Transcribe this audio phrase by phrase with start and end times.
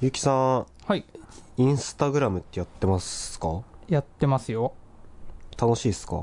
[0.00, 1.04] ゆきさん、はい。
[1.58, 3.62] インスタグラムってやってますか？
[3.88, 4.72] やってますよ。
[5.60, 6.16] 楽しいですか？
[6.16, 6.18] い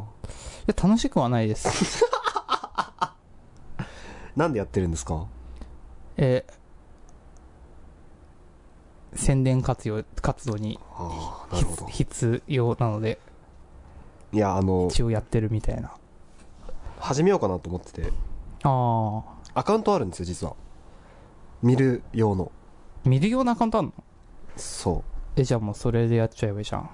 [0.68, 2.04] や、楽しくはないです。
[4.36, 5.28] なんでやってるんですか？
[6.18, 6.58] えー
[9.14, 11.86] 宣伝活用、活動にああ、なるほど。
[11.88, 13.20] 必要なので、
[14.32, 15.92] いや、あの、一応やってるみたいな。
[17.00, 18.12] 始めようかなと思ってて、
[18.64, 19.24] あ
[19.56, 20.56] アカウントあるんですよ、実は。
[21.64, 22.52] 見る用の。
[23.08, 23.10] ー。
[23.10, 23.94] 見るようなアカウントあんの？
[24.56, 25.04] そ
[25.36, 26.82] え、じゃあもうそれでやっちゃえばいいじゃん。
[26.82, 26.86] う。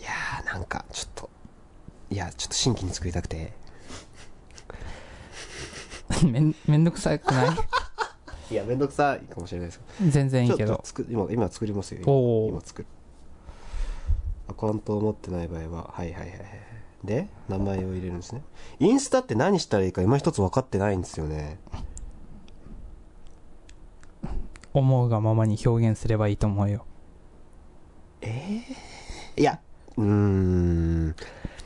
[0.00, 1.30] いやー、なんか、ちょっと、
[2.10, 3.52] いや、ちょっと新規に作りたくて。
[6.24, 7.56] めん、めんどくさくない？
[8.52, 10.54] いや、めんどくさいかもしれないですけ全然いど。
[10.54, 12.00] いけど今、今作りますよ。
[12.04, 12.88] 今今作る。
[14.48, 16.40] アカウントを持ってない場合は、はいはいはいはい。
[17.04, 18.42] で、名前を入れるんですね。
[18.80, 21.58] インスタって何したらいいか今一つ分かってないんですよね。
[24.72, 26.86] 思うがままに表現すればいいと思うよ。
[29.36, 29.60] いや、
[29.96, 31.16] うーん。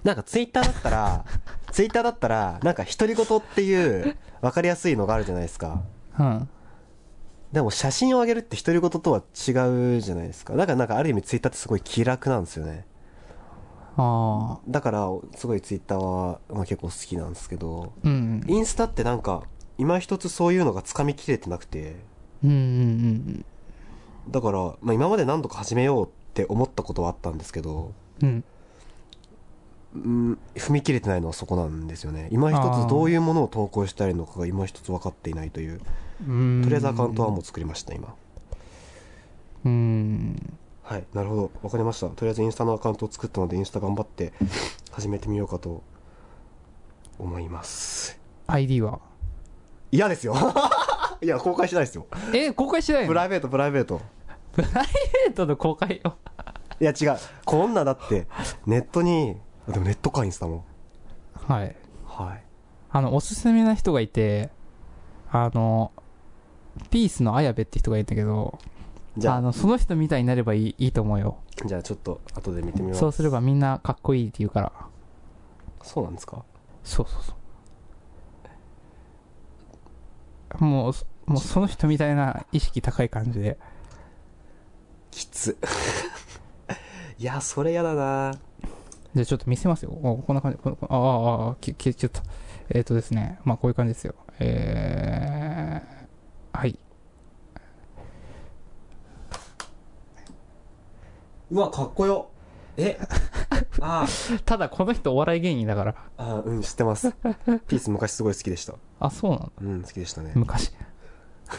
[0.04, 1.24] なんかツイッターだったら、
[1.72, 5.82] ツイッターだったら、なんか独り言っていう分かりやすいのがあるじゃないですか。
[6.18, 6.48] うん。
[7.52, 10.54] でも写真を上げるって独り言とは違うじゃないですか。
[10.54, 12.86] だからなんかある意味ツイッターってすごい気楽なんですよね。
[13.96, 18.08] あだからすごいツイッターは、まあ、結構好きなんですけど、ー。
[18.08, 18.44] うん。
[18.48, 19.44] インスタってなんか
[19.78, 21.96] 今一つそういうのがつかみきれてなくて、
[22.44, 22.58] うんうんう
[23.32, 23.44] ん
[24.30, 27.92] だから、まあ、今まで何度か始めようって思ったことはあったんですけど、
[28.22, 28.44] うん。
[29.94, 32.28] うん、踏み切れてないのはそこなんですよね。
[32.32, 35.80] 今一つどういうものを投稿したらいいのかが今一つ分かっていないという。
[36.26, 36.62] うん。
[36.62, 38.14] とりあえずアカウントはもう作りました、今。
[39.66, 40.56] うん。
[40.82, 41.50] はい、なるほど。
[41.62, 42.08] わかりました。
[42.08, 44.32] とりあえずインスタのアカウントを作ったので、インスタ頑張って
[44.90, 45.82] 始めてみようかと
[47.18, 48.18] 思います。
[48.46, 49.00] ID は？
[49.92, 50.34] 嫌ですよ。
[51.24, 52.06] いや、公開しないですよ。
[52.34, 53.08] え、公開しないの？
[53.08, 54.00] プライベート、プライベート。
[54.52, 54.72] プライ
[55.26, 56.16] ベートの公開よ。
[56.80, 57.16] いや、違う。
[57.44, 58.26] こんなだって、
[58.66, 59.36] ネットに、
[59.68, 60.64] あでもネットか、インスタも。
[61.34, 61.74] はい。
[62.06, 62.44] はい。
[62.90, 64.50] あの、おすすめな人がいて、
[65.30, 65.92] あの、
[66.90, 68.58] ピースの綾部って人がいるんだけど、
[69.16, 71.38] じゃあ、あの、その人みたいになればいいいいと思うよ。
[71.64, 73.00] じゃあちょっと後で見てみます。
[73.00, 74.72] そうすればみんなかっこいいって言うから。
[75.82, 76.44] そうなんですか？
[76.82, 77.34] そうそうそ
[80.60, 80.64] う。
[80.64, 83.58] もう、そもうその人みたいな意識高い感じで。
[85.10, 85.56] きつ。
[87.18, 88.32] いや、それやだな
[89.14, 89.90] じゃあちょっと見せますよ。
[89.90, 90.58] おこんな感じ。
[90.58, 92.22] ここああ、ああ、き消えちゃった。
[92.70, 93.38] えっ、とですね。
[93.44, 94.14] まあこういう感じですよ。
[94.40, 96.78] えー、はい。
[101.50, 102.28] うわ、かっこよ。
[102.76, 102.98] え？
[103.80, 104.06] あ
[104.44, 105.94] ただこの人お笑い芸人だから。
[106.16, 107.12] あ、あうん、知ってます。
[107.68, 108.74] ピース昔すごい好きでした。
[108.98, 109.50] あ、そうなんだ。
[109.60, 110.32] うん、好きでしたね。
[110.34, 110.72] 昔。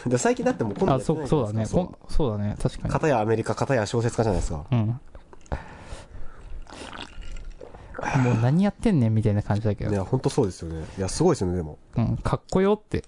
[0.06, 1.66] で最近だってもう今度あ、そう、そうだね。
[1.66, 2.56] そこんそうだね。
[2.60, 2.92] 確かに。
[2.92, 4.64] 片やアメリカ、片や小説家じゃないですか。
[4.70, 5.00] うん。
[8.22, 9.90] もう何やってんねんみたいな感じだけど。
[9.90, 10.84] いや、ほんとそうですよね。
[10.98, 11.78] いや、すごいですよね、でも。
[11.96, 13.04] うん、かっこよって。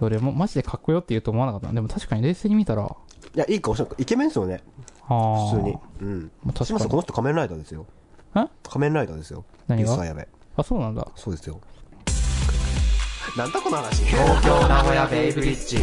[0.00, 1.72] 俺も、マジでかっこよって言うと思わなかった。
[1.72, 2.96] でも確かに冷静に見たら、あ
[3.34, 4.62] いや、いい顔してイケメンですよね。
[5.08, 5.50] あ。
[5.52, 5.78] 普通に。。
[6.00, 6.30] うん。
[6.44, 6.96] まあ、確かにしますこ。
[6.96, 7.86] の人仮面ライダーですよ。
[8.34, 8.46] え？
[8.68, 9.44] 仮面ライダーですよ。
[9.68, 9.88] 何が？
[9.88, 10.28] ピース綾部。
[10.56, 11.06] あ、そうなんだ。
[11.14, 11.60] そうですよ。
[13.36, 14.02] なんだこの話？
[14.06, 15.76] 東京名古屋ベイブリッジ。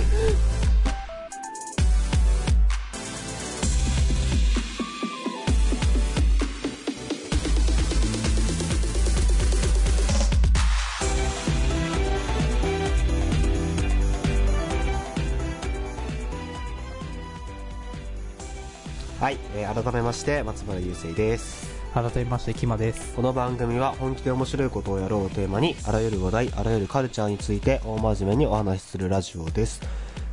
[19.20, 21.73] はい、えー改めまして、松原雄生です。
[21.94, 23.14] 改めまして、キマです。
[23.14, 29.80] この番組は本気で面白いことをやろうをテーマに、あらゆる話題、あらゆるカルチャーについて大真面目にお話しするラジオです。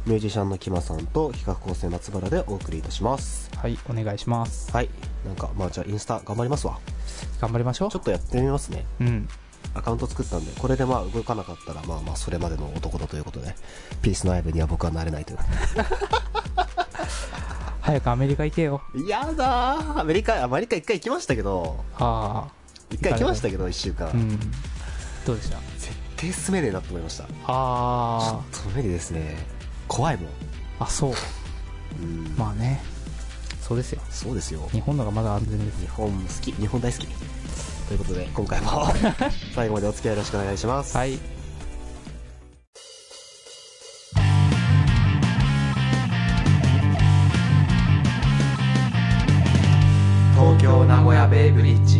[0.06, 3.50] ミュージシャンのキマさんと企画構成松原でお送りいたします。
[3.58, 4.72] はい、お願いします。
[4.72, 4.88] はい。
[5.26, 6.78] なんか、まあじゃあインスタ頑張りますわ。
[7.42, 7.98] 頑張りましょうちょ。
[7.98, 8.86] っとやってみますね。
[8.98, 9.28] うん。
[9.74, 13.54] アカウント作ったんで、これでまあ動かなかったら、まあまあそれまでの男だということで、
[14.00, 15.38] ピースのライブには僕はなれないという。
[17.80, 18.80] 早くアメリカ行けよ。
[19.08, 22.52] やだーアメリカ、アメリカ一回行きましたけど、ああ。
[22.90, 24.10] 一回行きましたけど、一週間。
[24.10, 24.38] うん。
[25.26, 25.58] どうでした？
[25.78, 27.24] 絶対住めねえなと思いました。
[27.24, 29.38] ちょあっと無理ですね。
[29.88, 30.26] 怖いもん。
[30.80, 30.84] あ。
[30.84, 31.12] あ、そう。
[32.02, 32.34] うん。
[32.36, 32.82] まあね。
[33.62, 34.00] そうですよ。
[34.10, 34.68] そうですよ。
[34.72, 35.80] 日本のがまだ安全です。
[35.80, 36.52] 日本好き。
[36.52, 37.06] 日本大好き。
[37.88, 38.86] ということで、今回も
[39.54, 40.96] 最後までお付き合いよろしくお願いします。
[40.96, 41.18] はい。
[50.40, 51.98] 東京名古屋ベイブリッジ。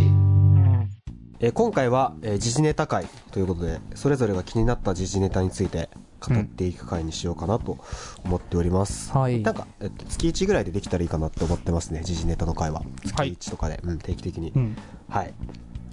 [1.40, 5.90] えー今回は、えー時事ネタ会ということで、それぞれが気になった時事ネタについて
[6.26, 7.76] 語っていく回にしようかなと
[8.25, 9.12] 思っております。
[9.12, 12.82] はいなんか、えっと、月1ぐらいでできたらいいかなって思ってますね、時事ネタの回は。
[13.04, 14.58] 月はい1とかで、うん、定期的にう。
[14.58, 14.76] ん。
[15.10, 15.34] はい。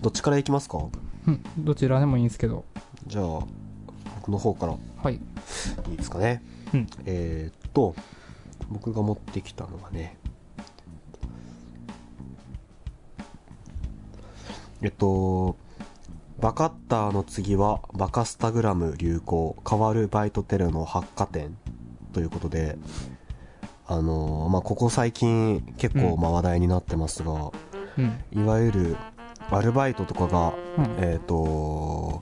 [0.01, 0.77] どっちからいきますか？
[1.27, 1.43] うん。
[1.57, 2.63] どちらでもいいんですけど。
[3.07, 3.23] じゃあ、
[4.21, 5.15] 僕の方からいはい。
[5.15, 6.41] いですかね。
[6.73, 6.87] うん。
[7.05, 7.93] えーっと、
[8.69, 10.17] 僕が持ってきたのがね、
[14.81, 15.57] えっと、
[16.39, 21.57] バカッターの次はバカスタグラム流行変わるバイトテレの発火点
[22.13, 22.77] ということで、
[23.87, 27.51] あのまあ、ここ最近結構まあ話題になってますが、
[27.97, 28.23] うん。
[28.31, 28.97] いわゆる
[29.49, 30.95] アルバイトとかが、うん。
[30.99, 32.21] えっ、と、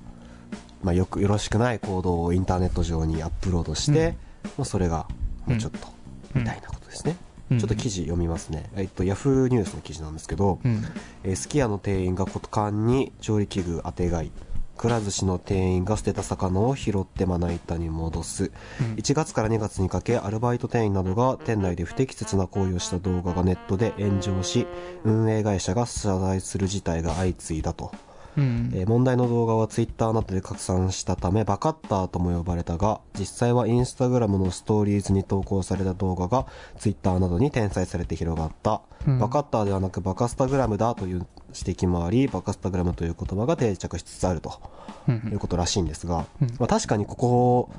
[0.81, 4.15] まあ、よくよろしくない行動をインターネット上にアップロードして、
[4.57, 5.07] まあ、それが
[5.45, 5.95] もうちょっと、うん
[6.35, 10.83] みたいなことですね、うんちょっと記事読みますね、えっとヤフーニュースの記事なんですけど、うん。
[11.23, 14.31] えーすき家の店員が股間に調理器具当て買い。
[14.77, 18.51] くら寿司の店員が捨てた魚を拾ってまな板に戻す。
[18.81, 18.93] うん。
[18.95, 24.67] 1月から2月にかけアルバイト店員などが店内で不適切な行為をした動画がネットで炎上し
[25.03, 27.91] 運営会社が謝罪する事態が相次いだと
[28.37, 28.71] うん。
[28.73, 36.45] えー問題の動画はツイッターなどで拡散したためバカッターとも呼ばれたが実際はインスタグラムのストーリーズに投稿された動画が
[36.77, 44.59] ツイッターなどに転載されて広がった、うんバカッターではなくバカスタグラムだという指摘もありバカスタグラムという言葉が定着しつつあると
[45.07, 47.69] うんいうことらしいんですが、うんまあ、確かにここ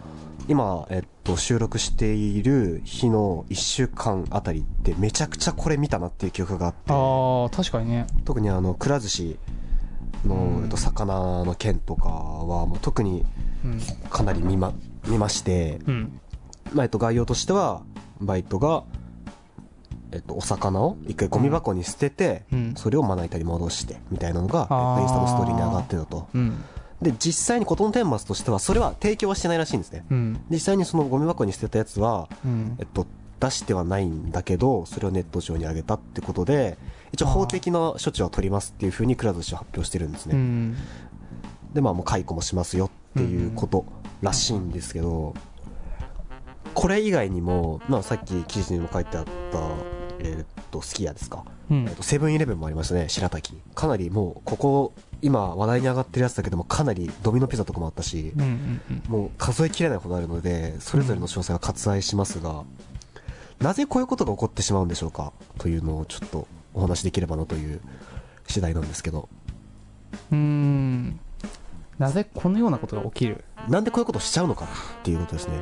[0.49, 8.06] 今、えっと、収録している日の1週間あたりってめちゃくちゃこれ見たなっていう記憶があってああ、確かにね。
[8.25, 9.38] 特にあのくら寿司
[10.26, 13.25] の、うんえっと、魚の件とかはもう特に
[13.64, 13.81] うん。
[14.11, 14.73] かなり見ま
[15.06, 16.20] 見まして、うん。
[16.73, 17.82] まあえっと、概要としては
[18.20, 18.84] バイトが、
[20.12, 26.64] えっと、お魚を一回ゴミ箱に捨てて、うんそれをまな板に戻してみたいなのが、えっあーと、インスタのストーリーに上がってたとうん。
[27.02, 30.40] で実際に事の顛末としてはそれは提供はしてないらしいんですねうん。
[30.50, 32.87] 実際にそのゴミ箱に捨てたやつは、うんえっ。
[32.87, 33.06] と、
[33.38, 36.79] 出してはないんだけど、それをネット上に上げたってことで、
[37.12, 40.35] 一応法的な処置は取りますっていうふうにくら寿司は発表してるんですね。
[40.35, 40.76] うん。
[41.73, 43.85] で、まあもう解雇もしますよっていうこと
[44.23, 45.35] らしいんですけど、
[46.75, 49.31] これ以外にも、まあさっき記事にも書いてあった、
[50.19, 51.44] えーっと、すき家ですか？
[51.70, 53.55] うんえーっと、セブンイレブンもありましたね、白滝。
[53.75, 54.93] かなりもう、ここ、
[55.23, 58.43] 今話題に上がってるやつだけども、かなりドミノピザとかもあったし、うん。
[58.43, 58.81] うん。
[58.91, 59.03] うん。
[59.11, 62.64] もう数えきれないほどあるので、それぞれの詳細は割愛しますが、
[63.58, 65.32] なぜこういうことが起こってしまうんでしょうか？
[65.58, 67.81] というのをちょっとお話しできればなという
[68.46, 69.28] 次第なんですけど、
[70.31, 71.19] うーん。
[71.99, 73.43] なぜこのようなことが起きる？
[73.69, 74.69] なんでこういうことをしちゃうのかっ
[75.02, 75.58] ていうことですね。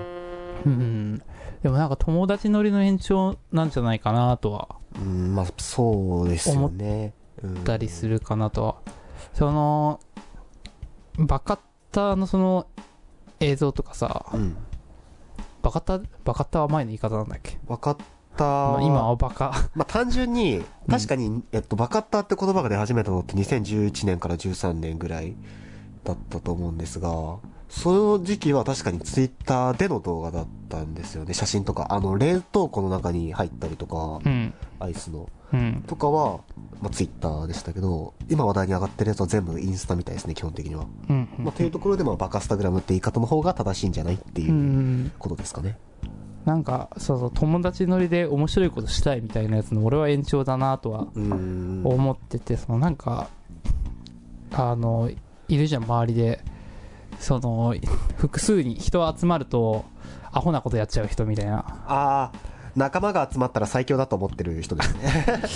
[0.67, 1.23] うん。
[1.63, 7.15] でもなんか友達乗りの延長なんじゃないかなとはうん、まあそうですよね。
[7.43, 8.77] うん思ったりするかなとは。
[9.35, 10.01] その、
[11.19, 11.59] バカッ
[11.93, 12.67] ターのその
[13.41, 14.57] 映像とかさ、うん。
[15.63, 17.59] バカッター、バカッターは前の言い方なんだっけ？
[18.35, 18.45] 分かった。
[18.45, 19.53] まあ今はバカ。
[19.75, 25.35] まあ単純に、確かに、えっと、バカッターって言葉が出始めたのって2011年から13年ぐらい
[26.05, 27.39] だったと思うんですが、
[27.69, 31.35] その時期は確かにツイッターでの動画だったんですよね。
[31.35, 31.89] 写真とか。
[31.91, 34.55] あの、冷凍庫の中に入ったりとか、うん。
[34.79, 35.29] アイスの。
[35.53, 35.85] うん。
[35.87, 36.41] とかは、
[36.81, 40.87] まあ、ツイッターでしたけど、今話題に上がってるやつは全部インスタみたいですね、基本的には。
[41.09, 41.29] うん。
[41.39, 44.45] まあ、というところで、まあ、バカスタグラムって言い方の方が正しいんじゃないってう。
[44.45, 45.77] いうんことですかね。
[46.45, 51.07] なんか、そうそう、友達乗りで面白いことしたいみたいなやつの俺は延長だなとは。
[51.15, 53.29] 思ってて、そのなんか、
[54.53, 55.11] あの、
[55.49, 56.41] いるじゃん、周りで。
[57.19, 57.75] その、
[58.17, 59.85] 複数に人集まると、
[60.33, 61.59] アホなことやっちゃう人みたいな。
[61.87, 62.33] ああ、
[62.77, 64.95] 仲間が集まったら最強だと思ってる人です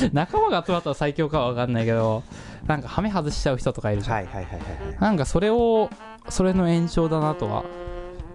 [0.04, 0.10] ね。
[0.14, 2.22] 仲間が集まったら最強かはわかんないけど、
[2.66, 4.16] なんかハメ外しちゃう人とかいるじゃん。
[4.16, 5.00] はいはいはいはいはい。
[5.00, 5.90] なんかそれを、
[6.28, 7.64] それの延長だなとは。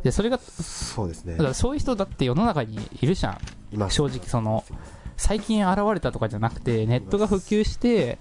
[0.03, 1.43] で、それが、そうですねだか。
[1.49, 3.37] らそういう人だって世の中にいるじゃん。
[3.71, 4.63] 今、正直その、
[5.17, 8.17] 最近現れたとかじゃなくて、ネットが普及して、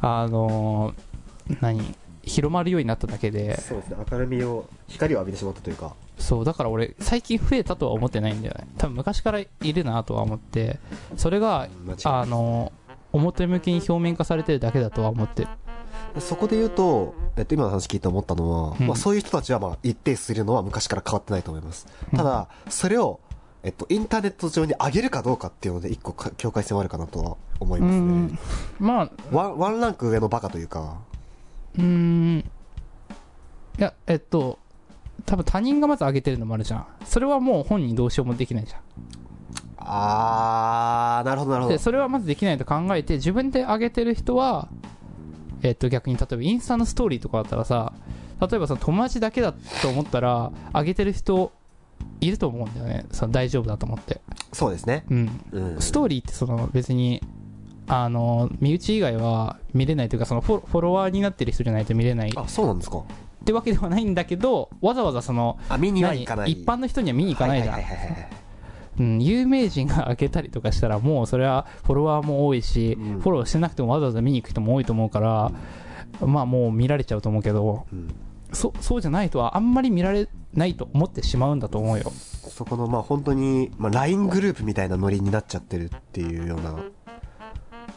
[0.00, 3.96] あのー何広まるようになっただけで、そうですね。
[4.10, 5.94] 明るみを、光を浴びてしまったというか。
[6.18, 8.68] そう、だから俺、最近増えたとは思ってないんだよね。
[8.78, 10.78] 多分昔からいるなとは思って、
[11.16, 11.68] それが、
[12.04, 12.82] あのー
[13.14, 15.48] 表向きに表面化されてるだけだとは思ってる。
[16.20, 21.86] そこで言うと、えっと、今の話聞いて思ったのは、うんまあそういう人たちはまあ一定数いるのは昔から変わってないと思います。
[22.12, 23.20] うんただ、それを、
[23.62, 28.38] えっと、インターネット上に上げるかどうかっていうので一個か境界線はあるかなとは思いうますねん。。
[28.80, 30.98] まあ、ワン、ワンランク上のバカというか、
[31.76, 32.38] うーん。
[32.40, 32.44] い
[33.80, 34.58] や、えっと、
[35.24, 36.86] 多分他人がまず上げてるのもあるじゃん。
[37.04, 38.80] それはもう本人どうしようもできないじゃん。
[39.78, 41.78] あー、なるほどなるほどで、。
[41.78, 44.68] それはまずできないと考えて、自分で上げてる人は、
[45.62, 47.92] えっと逆に例えばインスタのストーリーとかだったらさ、
[48.40, 49.52] 例えばその友達だけだ
[49.82, 51.52] と思ったら、上げてる人
[52.20, 54.20] いると思うんだよねその大丈夫だと思って
[54.52, 55.04] そうですね。
[55.10, 55.80] うんうん。
[55.80, 57.22] ストーリーってその別に
[57.86, 63.02] あの身内以外は見れないというかそのフォフォロワーになってる人じゃないと見れないっあ、そうなんですか。
[63.44, 66.52] てわけではないんだけどわざわざそのあ、見に行かない。
[66.52, 68.41] 一般の人には見に行かないじゃん、はいはいはいはい
[68.98, 73.20] うん、有名人が開けたりとかしたらもうそれはフォロワーも多いし、うん。
[73.20, 75.52] フォローしてなくてもわざわざ見に行く人も多いと思うから、
[76.20, 78.14] まあもう見られちゃうと思うけどうん。
[78.52, 82.12] そそうじゃないとはあんまり見られないと思ってしまうんだと思うよ。
[82.50, 86.76] そこの、まあ本当に、まあ LINE グループみたいなノリになっちゃってるっていうような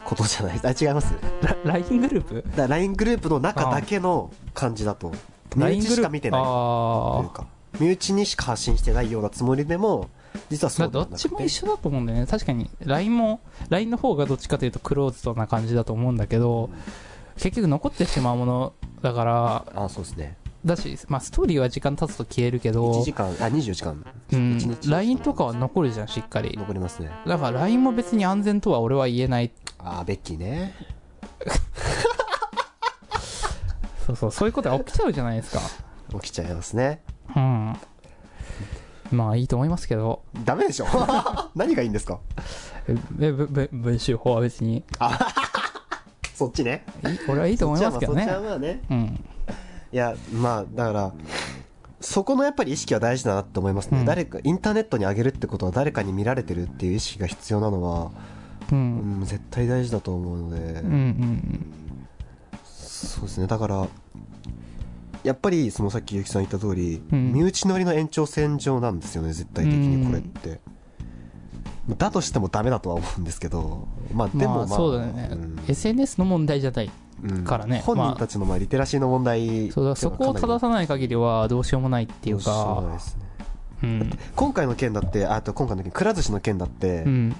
[0.02, 0.60] ことじゃない？
[0.64, 1.12] あ、違います
[1.64, 2.44] ？LINE グループ？
[2.56, 5.12] ら LINE グループの中だけの感じだと、
[5.54, 7.46] 身 LINE 内グループしか見てないというあか、
[7.78, 10.08] 身内にしか発信してないようなつもりでも、
[10.50, 16.70] 実はあそうどっちも一緒だと思うんだよね確かに LINE も LINE の方がどっちかというとクローズドな感じだと思うんだけど
[17.36, 20.36] 結局残ってしまうものだからあ、そうですね。
[20.64, 24.04] だし、まあ、ストーリーは時間経つと消えるけ1ど時間、あ、24時間。
[24.32, 27.10] う1ん日 LINE とかは残るじゃんしっかり残りますね。
[27.26, 30.74] だから LINE も別に安全とは俺は言えないあー、ベッキーね。
[34.06, 35.60] そうそうそういうことが起きちゃうじゃないですか
[36.20, 37.02] 起きちゃいますね。
[37.34, 37.76] うん
[39.12, 40.22] まあいいと思いますけど。
[40.44, 40.86] ダメでしょ。
[41.54, 42.18] 何がいいんですか？
[42.88, 44.84] えぶぶ文集法は別に。
[46.34, 46.84] そっちね。
[47.28, 48.24] 俺はいいと思いますけどね。
[48.24, 48.82] そっちはまあね。
[48.90, 49.24] うん。
[49.92, 51.12] いや、まあ、だから、
[52.00, 54.00] そこのやっぱり意識は大事だなって思いますね。
[54.00, 54.04] うん。
[54.04, 58.10] 誰か、インターネットに上げるってことは誰かに見られてるっていう意識が必要なのは、
[58.70, 61.66] ううんん、絶対大事だと思うので、うんうん。
[62.64, 63.46] そうですね。
[63.46, 63.86] だから、
[65.26, 67.32] やっぱり、そのさっきゆきさん言った通り、うん。
[67.32, 70.60] 身内乗りの延長線上なんですよね、絶対的にこれって。
[71.98, 75.60] だとしてもダメだとは思うんですけど、まあでもまあ、まあそうだよね、うん。
[75.68, 76.90] SNS の問題じゃない
[77.24, 77.44] うん。
[77.44, 77.82] からね。
[77.84, 78.58] 本人たちのまあ。
[78.58, 83.26] リテラシーの問題そうだそこを正さない限りはどうしようもないっていうそうかですね。
[83.82, 84.18] うん。
[84.36, 87.36] 今回の件だってあと今回の件くら寿司の件だって、うん。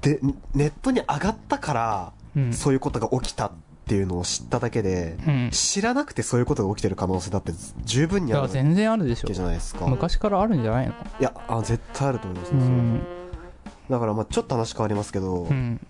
[0.00, 0.20] で
[0.54, 2.52] ネットに上がったから、うん。
[2.52, 3.50] そういうことが起きたっ
[3.88, 5.50] ていうのを知っただけで、うん。
[5.52, 7.52] 知らなくてそういうことが起きてる可能性だって
[7.84, 9.28] 十分にあるわいや全然あるでしょ。
[9.28, 9.86] けじゃないですか。
[9.86, 10.92] 昔からあるんじゃないの？
[10.92, 13.06] いやあ絶対あると思いますね、うん。
[13.88, 15.80] だからまあちょっと話変わりますけど、うん。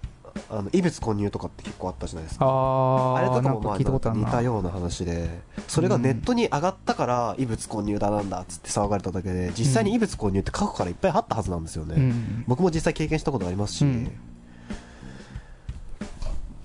[0.50, 2.45] あの異物混入とかって結構あったじゃないですか。
[2.45, 4.43] ああれとかかもまあ似たな。
[4.43, 5.31] ような話で
[5.67, 12.45] それがネットに上がったから異物混入だなんだっつって騒がれただけで実際に異物混入って過去からいっぱいあったはずなんですよね、うん。
[12.47, 14.11] 僕も実際経験したことありますし、うん。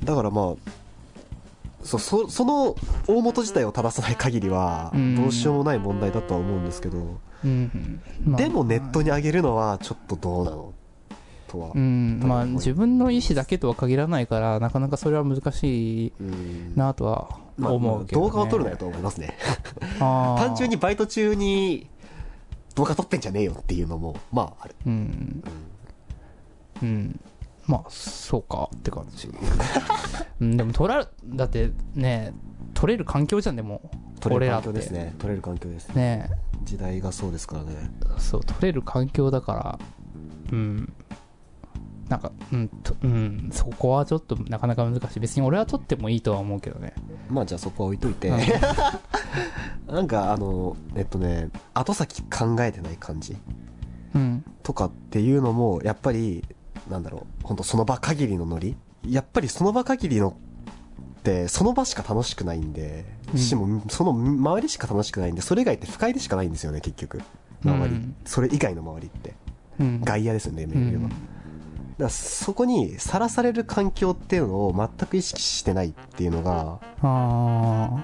[0.04, 0.56] だからまあ
[1.84, 2.76] そそその
[3.08, 5.16] 大元自体を正さない限りはうん。
[5.16, 8.02] どうしようもない問題だとは思うんですけど、うん。
[8.24, 10.74] まあでもネットに上げるのはちょっとどうなの？
[11.48, 12.20] とは、うん。
[12.24, 18.28] まあ自分の意思だけとは限らないからなかなかそれは難しいうんなとはまあ思うけど、ね。
[18.28, 19.38] 動画を撮るなよと思いますね。
[20.00, 21.90] 単純にバイト中に
[22.76, 25.44] 動画撮ってんじゃねえよっていうのもまあある、うん。
[26.82, 26.88] うん。
[26.88, 27.20] うん。
[27.68, 29.30] まあそうかって感じ
[30.42, 32.34] うんでも撮らだってね
[32.74, 33.92] 撮れる環境じゃんでも。
[34.20, 35.16] 撮れる環境ですね。
[35.20, 35.90] 撮れる環境です。
[35.90, 36.30] ね。
[36.64, 37.92] 時代がそうですからね。
[38.18, 39.80] そう撮れる環境だから。
[40.52, 40.94] うん。
[42.08, 45.20] なんかうんとうんそこはちょっとなかなか難しい。
[45.20, 46.94] 別に俺は撮ってもいいとは思うけどね。
[47.30, 48.38] まあじゃあそこは置いといて、うん。
[49.94, 53.38] なんかあのえっとね後先考えてない感じ
[54.16, 54.44] うん。
[54.64, 56.44] とかっていうのもやっぱり
[56.90, 57.44] なんだろう。
[57.44, 58.76] 本当その場限りのノリ
[59.08, 60.30] やっぱりその場限りの
[61.22, 63.40] ってその場しか楽しくないんで、うん。
[63.40, 67.22] しもその周りしか楽しくないんでそれ以外って不快でしかないんですよね結局。
[67.64, 69.34] 周り、うんそれ以外の周りって。
[69.80, 70.02] うん。
[70.02, 71.16] 外野ですよねうメールは、んだか
[72.00, 76.80] らそこにさらされる環境っていうのを全く意識してないっていうのが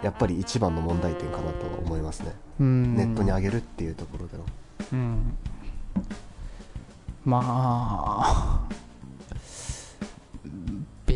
[0.03, 2.95] やっぱり一番の問題点かなと思いますね、うん。
[2.95, 4.43] ネットに上げるっていうところでの。
[4.93, 5.37] うん。
[7.25, 8.61] まあ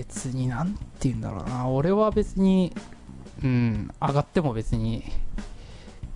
[0.01, 0.79] 別になんて
[1.10, 1.67] 言うんだろうな。
[1.70, 2.74] 俺は別に
[3.43, 5.03] うん上がっても別に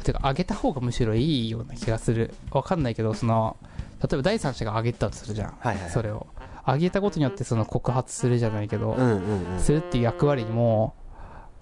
[0.03, 2.33] てか上げた方がむしろいいような気がする。
[2.51, 3.57] わかんないけどその
[4.01, 5.91] 例えば第三者が上げたとするじゃん、はいはいはい。
[5.91, 6.25] それを。
[6.67, 10.95] 上げたことによってその告発するじゃないけど、うんうんうんするっていう役割にも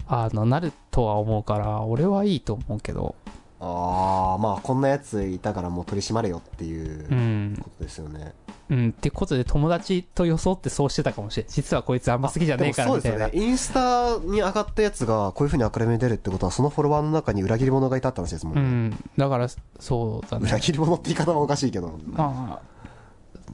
[0.08, 3.14] あのなるとは思うから俺はいいと思うけど。
[3.60, 7.58] ああまあこんなやついたからもう取り締まれよっていううん。
[7.62, 8.43] ことですよね、うん、
[8.88, 11.46] ってことで友達と装ってそうしてたかもしれん。
[11.48, 13.18] 実はこいつあんま好きじゃねえからみたいな。
[13.18, 13.48] そうですよね。
[13.48, 19.04] インスタに上がったやつがこういうふうに明るみに出るってことはそのフォロワーの中に裏切り者がいたって話ですもんうね、ん。
[19.16, 20.48] だからそうだね。
[20.48, 21.98] 裏切り者って言い方はおかしいけど。
[22.06, 22.74] まあ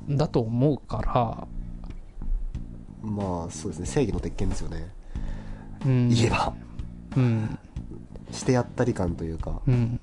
[0.09, 1.47] だと思うから。
[3.03, 3.87] まあそうですね。
[3.87, 4.93] 正義の鉄拳ですよね、
[5.87, 6.09] うん。
[6.09, 6.53] 言えば。
[7.17, 7.59] うん。
[8.31, 9.61] してやったり感というか。
[9.67, 10.01] うん。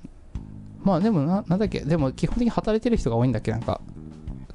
[0.82, 3.80] まあでもな、なんだっけ、でも基本的に働いてる人が多いんだっけ、なんか、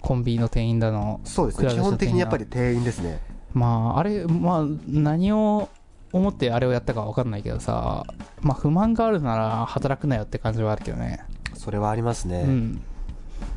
[0.04, 1.22] コンビニの店員だの。
[1.24, 1.70] そうですね。
[1.70, 3.20] 基本的にやっぱり店員ですね。
[3.54, 5.70] まあ、あれ、まあ、何を
[6.12, 8.04] 思ってあれをやったかわかんないけどさ、
[8.42, 11.26] まあ、不満があるなら働くなよって感じはあるけどね。
[11.56, 12.42] それはありますね。
[12.42, 12.82] うん。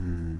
[0.01, 0.39] うん。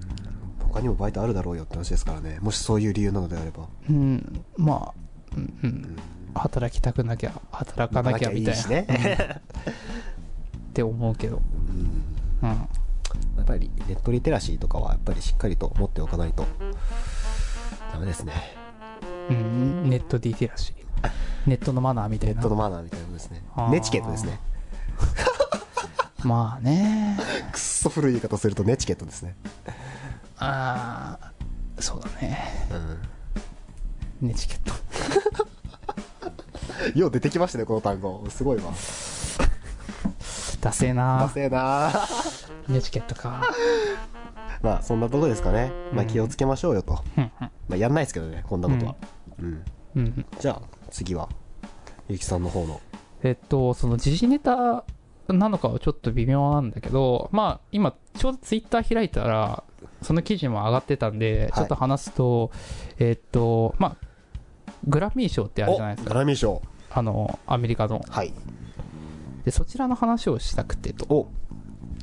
[0.59, 2.39] 他にもバイトあるだろうよって話ですからね。
[2.41, 3.67] もしそういう理由なのであれば。
[3.89, 4.93] うん、まあ、
[5.35, 5.97] うん、うん。
[6.35, 8.55] 働きたくなきゃ、働かなきゃみたいな。
[8.55, 8.87] しね。
[10.69, 11.41] って思うけど。
[12.41, 12.49] うん。
[12.49, 12.69] うん。
[13.37, 16.45] やっぱりネットリテラシーとかはやっぱりしっかりと持っておかないと
[17.91, 18.33] ダメですね。
[19.29, 20.77] うん、ネットディテラシー。
[21.47, 22.49] ネットのマナーみたいなネット。
[22.49, 24.39] のマナーみたいなのですねネチケットですね。
[26.23, 27.17] まあね。
[27.51, 29.35] くっそ古い言い方するとネチケットですね。
[30.39, 31.31] ああ、
[31.79, 32.39] そうだね。
[34.21, 34.27] うん。
[34.29, 34.73] ネチケット。
[36.99, 38.25] よう出てきましたね、この単語。
[38.29, 38.71] すごいわ。
[40.61, 41.91] ダセえダなセえな
[42.67, 43.41] ネチケットか。
[44.61, 45.71] まあ、そんなとこですかね。
[45.93, 47.03] まあ、うん気をつけましょうよと。
[47.17, 48.95] うん、うんまあ、やんないですけどね、こんなことは。
[49.39, 49.63] うん。
[49.95, 50.25] うん。
[50.39, 51.29] じゃあ、次は、
[52.07, 52.81] ゆきさんの方の。
[53.23, 54.85] えっと、その時事ネタ
[55.27, 59.63] なのかはちょっと微妙なんだけど、まあ、今、ちょうどツイッター開いたら、
[60.01, 62.51] その記事も上がってたんで、ちょっと話すと、
[62.99, 64.07] えっと、まあ、
[64.87, 66.19] グラミー賞ってあるじゃないですグか。
[66.19, 66.61] ラミー賞。
[66.91, 68.01] あの、アメリカの。
[68.09, 68.33] はい。
[69.43, 71.05] で、そちらの話をしたくてと。
[71.13, 71.27] お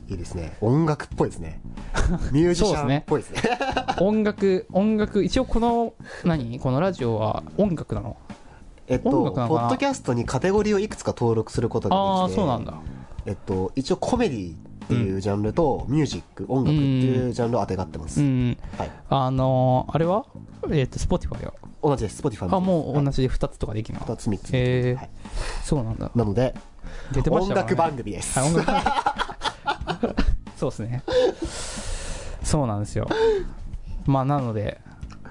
[0.08, 0.56] いいですね。
[0.60, 1.60] 音楽っぽいですね。
[2.32, 3.40] ミュージシャンっぽいですね。
[4.00, 5.94] 音楽、音楽、一応この、
[6.24, 6.58] 何？
[6.60, 8.16] このラジオは音楽なの？
[8.86, 12.74] えっと、ポッドキャストにカテゴリーをいくつか登録することがああ、できて、そうなんだ。
[13.24, 14.56] えっと、一応コメディっ
[14.88, 18.20] ていうジャンルと、ミュージック、音楽っていうジャンルを当てがってます。
[18.20, 18.58] うん。
[18.76, 18.90] はい。
[19.08, 20.26] あのーあれは？
[20.70, 21.54] えっと、スポティファイは？
[21.82, 22.22] 同じです。
[22.22, 23.22] Spotify あ、もう同じ。
[23.22, 24.50] じで2つとかできるの？2つ3つ。
[24.54, 25.10] へえはい
[25.62, 26.10] そうなんだ。
[26.14, 26.54] なので、
[27.12, 28.02] 出てました音楽番組。
[28.02, 28.38] 組です。
[28.38, 28.70] はい、音楽。
[30.56, 31.02] そうですね。
[32.42, 33.08] そうなんですよ。
[34.06, 34.80] まあ、なので、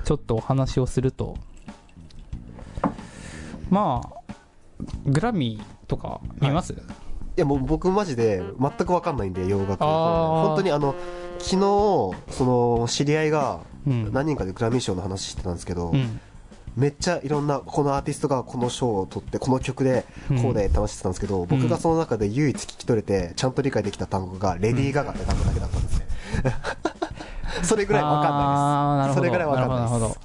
[0.03, 1.37] ちょっとお話をすると、
[3.69, 4.33] まあ、
[5.05, 6.77] グラミーとか見ます、い
[7.37, 10.93] やもう僕マジで全く分かんないんで洋楽本当にあの
[11.39, 12.13] 昨日そ
[12.45, 14.13] の知り合いがうん。
[14.13, 16.19] 何人かでグラミー賞の話してたんですけど、うん。
[16.75, 20.05] めっちゃいろんなこのアーティストがこの賞を取ってこの曲で
[20.41, 26.05] こうでって話してたんですけど、僕がその中で唯一聞き取れてちゃんと理解できた単語がレディー・ガガって単語だけだったんですね、
[27.63, 29.17] それぐらい分かんないです。
[29.17, 30.19] それぐらい分かんないです。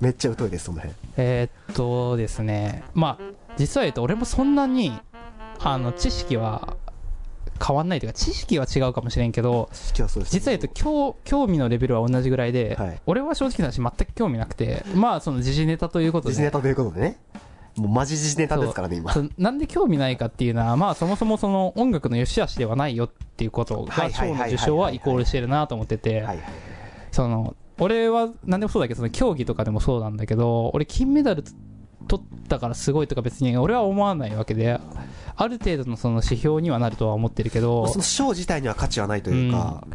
[0.00, 0.94] めっちゃ疎いですその辺。
[1.16, 3.24] えーっとですね、まあ、
[3.56, 4.98] 実は言うと、俺もそんなに、
[5.60, 6.76] あの、知識は
[7.62, 13.00] 変わんないというか、知識は違うかもしれんけど、知識はそうです実は言うと、興興味のレベルは同じぐらいで、はい。
[13.06, 17.18] 俺は正直な話、全く興味なくて、まあ、その時事ネタということで、時事ネタということでね。
[17.76, 19.12] もうマジ時事ネタですからね今。
[19.36, 26.24] なんで興味ないかっていうのは、まあ、そもそもその音楽の良し悪しではないよっていうことが、賞の受賞はイコールしてるなと思ってて、
[27.10, 31.42] その、俺は何でもそうだけど、その競技とかでもそうなんだけど、俺金メダル
[32.06, 34.78] 取ったからすごいとか別に俺は思わないわけで、
[35.36, 39.86] ある程度のその指標にはなるとは思ってるけど、その賞自体には価値はないというか、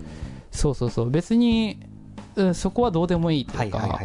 [0.52, 1.80] そうそうそう、別に、
[2.36, 4.00] うんそこはどうでもいいとはいいうか、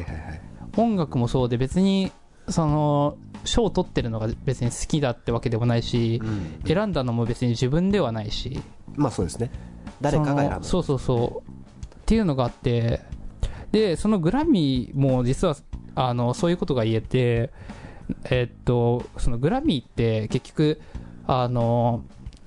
[0.77, 2.13] 音楽もそうで別に、
[2.49, 6.61] その、賞を取ってるのが別に好きだってわけでもないし、うん。
[6.67, 8.61] 選んだのも別に自分ではないし、
[8.97, 9.51] まあそうですね。
[10.01, 11.55] 誰かが選んだそのそうそうそう。
[12.05, 13.01] っていうのがあって
[13.73, 15.57] でそのグラミーも実は
[15.95, 17.51] あのそういうことが言えて
[18.25, 20.81] えっとそのグラミーって結局
[21.27, 22.03] あの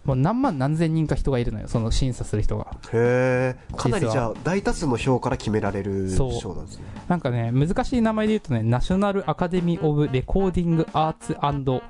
[0.06, 2.68] もう何万何千人か人がいるのよその審査する人が。
[2.94, 6.86] へえかなりじゃあ大多数の票から決められる賞なんですね。
[7.10, 11.36] なんかね難しい名前で言うとねナショナルアカデミー・オブ・レコーディング・アーツ・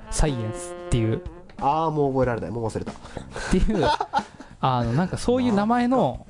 [0.10, 1.22] サイエンスっていう。
[1.60, 2.52] ああもう覚えられない。
[2.52, 2.92] もう忘れた。
[2.92, 2.96] っ
[3.52, 3.88] ていう
[4.62, 6.26] あのなんかそういう名前の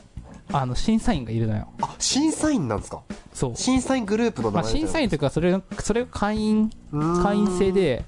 [0.52, 1.70] あの審査員がいるのよ。
[1.82, 3.02] あ審査員なんですか？
[3.34, 3.56] そう。
[3.56, 6.70] 審査員グループの名まあ、前審査員というかそれそれが会員
[7.24, 8.04] 会員制で、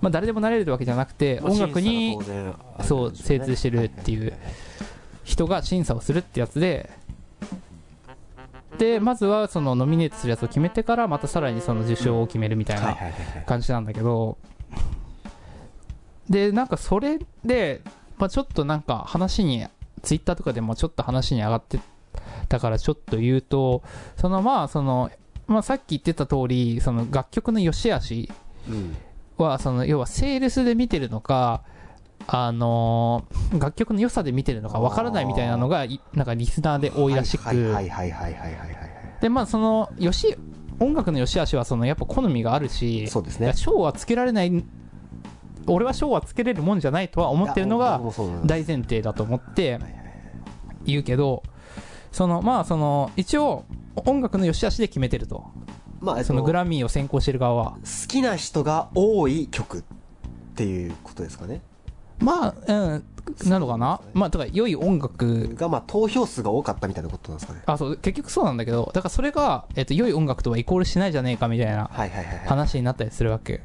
[0.00, 2.18] まあ、誰でもなれるわけじゃなくて音楽に
[2.82, 4.32] そう精通してるっていう
[5.24, 6.90] 人が審査をするってやつで。
[8.78, 12.96] でまずはそのノミネートするやつを決めてからまたさらにその受賞を決めるみたいな
[13.46, 14.36] 感じなんだけど。
[16.28, 17.82] でなんかそれで、
[18.16, 19.66] まあ、ちょっとなんか話に
[20.02, 21.78] ツイッターとかでもちょっと話に上がって
[22.48, 23.82] たからちょっと言うと
[24.16, 25.10] そのまあその、
[25.46, 28.32] まあ、さっき言ってた通りその楽曲の良し悪し
[28.68, 28.96] うん
[29.38, 31.62] は、その、要はセールスで見てるのか、
[32.26, 37.44] あのー、楽曲の良さで見てるのかわからないみたいなのが、なんかリスナーで多いらしく。
[37.44, 39.20] はいはいはいはいはいはい、はい。
[39.20, 40.36] で、まあその、よし、
[40.80, 43.52] 音楽の良し悪しはそのやっぱ好みがあるし、そうですね。
[43.54, 44.64] 賞はつけられない、
[45.66, 48.00] 俺は賞はつけれるもんじゃないとは思ってるのが
[48.44, 49.78] 大前提だと思って
[50.84, 51.42] 言うけど、
[52.12, 53.64] その、まあその、一応
[53.96, 55.46] 音楽の良し悪しで決めてると。
[56.04, 57.72] まあ、えっとそのグラミーを先行してる側は。
[57.72, 59.82] 好きな人が多い曲っ
[60.54, 61.62] ていうことですかね。
[62.20, 63.04] まあ、うん、
[63.46, 67.62] なのかなまあ、だから良い音楽、が、まあ、投票数が多かったみたいなことなんですかね。
[67.66, 71.90] あ、そう、結局そうなんだけど、だからそれが、えっと、良い音楽とはイコールしないじゃねえかみたいな。
[72.46, 73.62] 話になったりするわけ。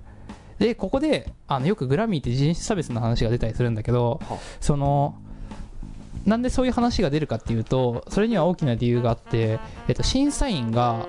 [0.57, 5.15] で、ここで、あの、よくグラミーって人種差別の話が出たりするんだけど、はその、
[6.25, 11.07] なんでそういう話が出るかっていうと、それには大きな理由があって、えっと、審査員が、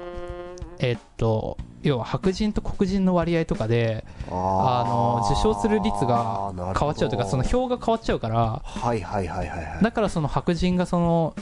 [0.82, 9.84] えっと、要は白人と黒人の割合とかで、あの、受賞する率が変わっちゃうというか、その票が変わっちゃうから、はいはいはいはいはい。
[9.84, 11.34] だからその白人がその、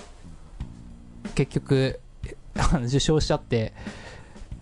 [1.37, 2.01] 結局、
[2.87, 3.73] 受賞しちゃって、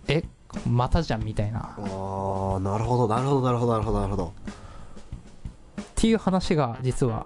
[0.07, 0.23] え、
[0.69, 1.75] またじゃんみたいな。
[1.77, 4.33] あーなるほどなるほどなるほどなるほどなるほど。
[5.81, 7.25] っていう話が実は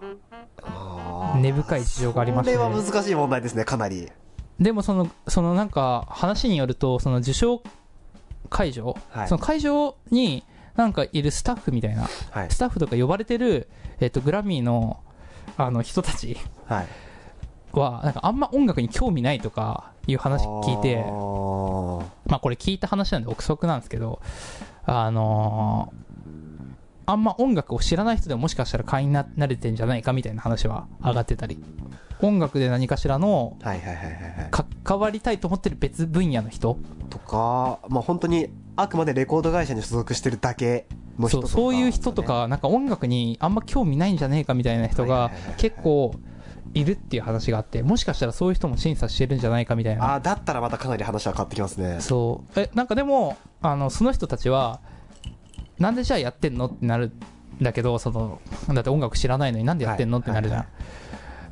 [1.35, 4.09] 根深い事情がありましてこれは難しい問題ですね、かなり。
[4.61, 7.61] でもそのそのなんか話によるとその受賞
[8.49, 10.43] 会場、はいその会場に
[10.75, 12.57] なんかいるスタッフみたいなはいス。
[12.57, 13.67] タッフとか呼ばれてる、
[13.99, 14.99] えっとグラミーの
[15.57, 16.87] あの人たちはい。
[17.73, 20.97] はなんかあんま音楽に興味ないとかいう話聞いて
[22.29, 24.21] まあこれ聞いた話なんで憶測なんですけど
[24.85, 26.01] あのー
[27.07, 31.61] あんま音楽を知らない人でももしかしたら会員にななれてんじゃないかみたいな話は上がってたり
[32.21, 34.49] 音楽で何かしらのはいはいはいはいはい。
[34.83, 36.77] 関わりたいと思ってる別分野の人。
[37.09, 40.87] とか、まあ本当に、あくまでレコード会社に所属してるだけ
[41.19, 46.15] の人とか、そうそういう人とか、なんか音楽にあんま興味ないんじゃねえかみたいな人がはいはいはいはい結構
[46.73, 50.15] いるっていう話があってもしかしたらそういう人も審査してるんじゃないかみたいな。
[50.15, 51.99] あーだったらまたかなり話は変わってきますね。
[51.99, 52.59] そう。
[52.59, 54.79] えなんかでもあのその人たちは
[55.79, 57.11] なんでじゃあやってんのってなる
[57.59, 60.67] んだけどそのだって音楽知らないのになんでやってんのってなるじゃん、はい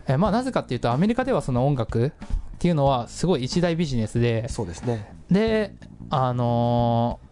[0.09, 2.11] えまあなぜかっていうとアメリカではその音楽っ
[2.57, 5.13] ていうのはすごい一大ビジネスでそうですね。
[5.31, 5.73] で
[6.09, 7.29] あのー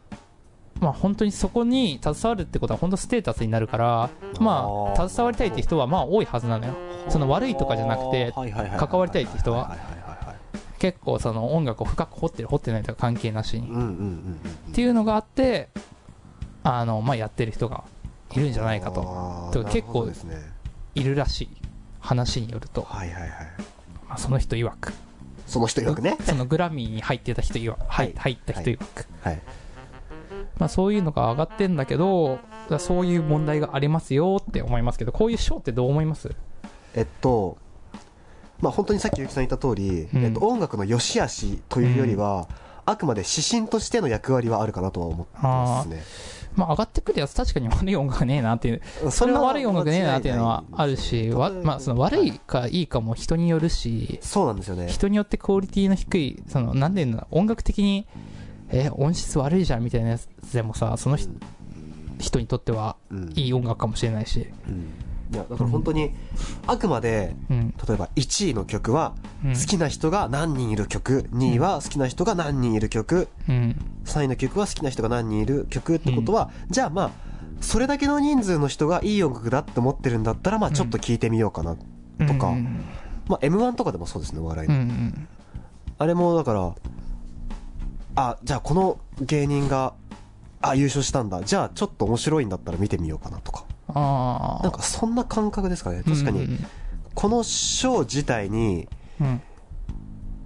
[0.80, 4.10] まあ本当にそこに携わるってことは本当ステータスになるから
[4.40, 6.76] まあ携わりたいって人はまあ多いはずなのよ。
[7.10, 8.32] その悪いとかじゃなくて
[8.78, 9.76] 関わりたいって人は
[10.78, 13.68] 結構その音楽を深く掘ってる掘ってないとか関係なしに。
[14.70, 15.70] っていうのがあって
[16.64, 17.84] あのまあやってる人が
[18.36, 19.50] いるんじゃないかと。
[19.72, 20.08] 結構。
[20.94, 21.50] いるらしい
[22.08, 23.30] 話によると、はいはいはい。
[24.08, 24.94] まあ、その人曰く。
[25.46, 26.18] その人曰くね。
[26.24, 28.14] そのグラミーに入ってた人曰く、はい。
[28.16, 29.42] 入った人曰く、はい。
[30.58, 32.40] まあ、そういうのが上がってんだけど
[32.80, 36.34] そういう問題がありますよって思いますけどこういう賞ってどう思います？
[36.96, 37.58] えっと、
[38.60, 40.24] まあ本当にさっきゆきさん言った通り、うん。
[40.24, 42.48] えっと、音楽の良し悪しというよりは、
[42.86, 46.04] あくまで指針としての役割はあるかなとは思ってますね。
[46.58, 48.82] まあ上がってくるやつ確かに悪い音楽ねえなっていう。
[49.12, 54.88] そんな悪い音楽ねえなっていうのはあるしわまあその悪いかいいかも人によるしそうなんですよね。
[54.88, 58.06] 人によってクオリティの低いそのなんで言うんだ音楽的に
[58.70, 61.32] え音質悪いじゃんみたいなやつでもさその人
[62.20, 63.32] 人にとってはうん。
[63.36, 64.90] いい音楽かもしれないし、うん
[65.32, 66.12] いや、だから本当に、
[66.68, 69.14] あくまで、うん例えば1位の曲は、
[69.44, 77.12] うん好きな人が何人いる曲、2位は好きな人が何人いる曲、うん3位の曲は好きな人が何人いる曲ってことは、じゃあまあ、
[77.60, 81.76] それだけの人数の人がいい音楽だって思ってるんだったら、まあちょっと聞いてみようかな。
[81.76, 82.84] とかうん
[83.28, 84.86] まあ M1 とかでもそうですね、お笑いの。
[86.00, 86.74] あれもだから、
[88.16, 89.94] あ、じゃあこの芸人が、
[90.62, 91.44] あ、優勝したんだ。
[91.44, 93.66] じゃあちょっと面白いんだったら見てみようかなとか。
[93.98, 96.04] ああなんかそんな感覚ですかね。
[96.04, 96.66] 確かに、うん。
[97.16, 98.88] この賞自体に、
[99.20, 99.42] うん。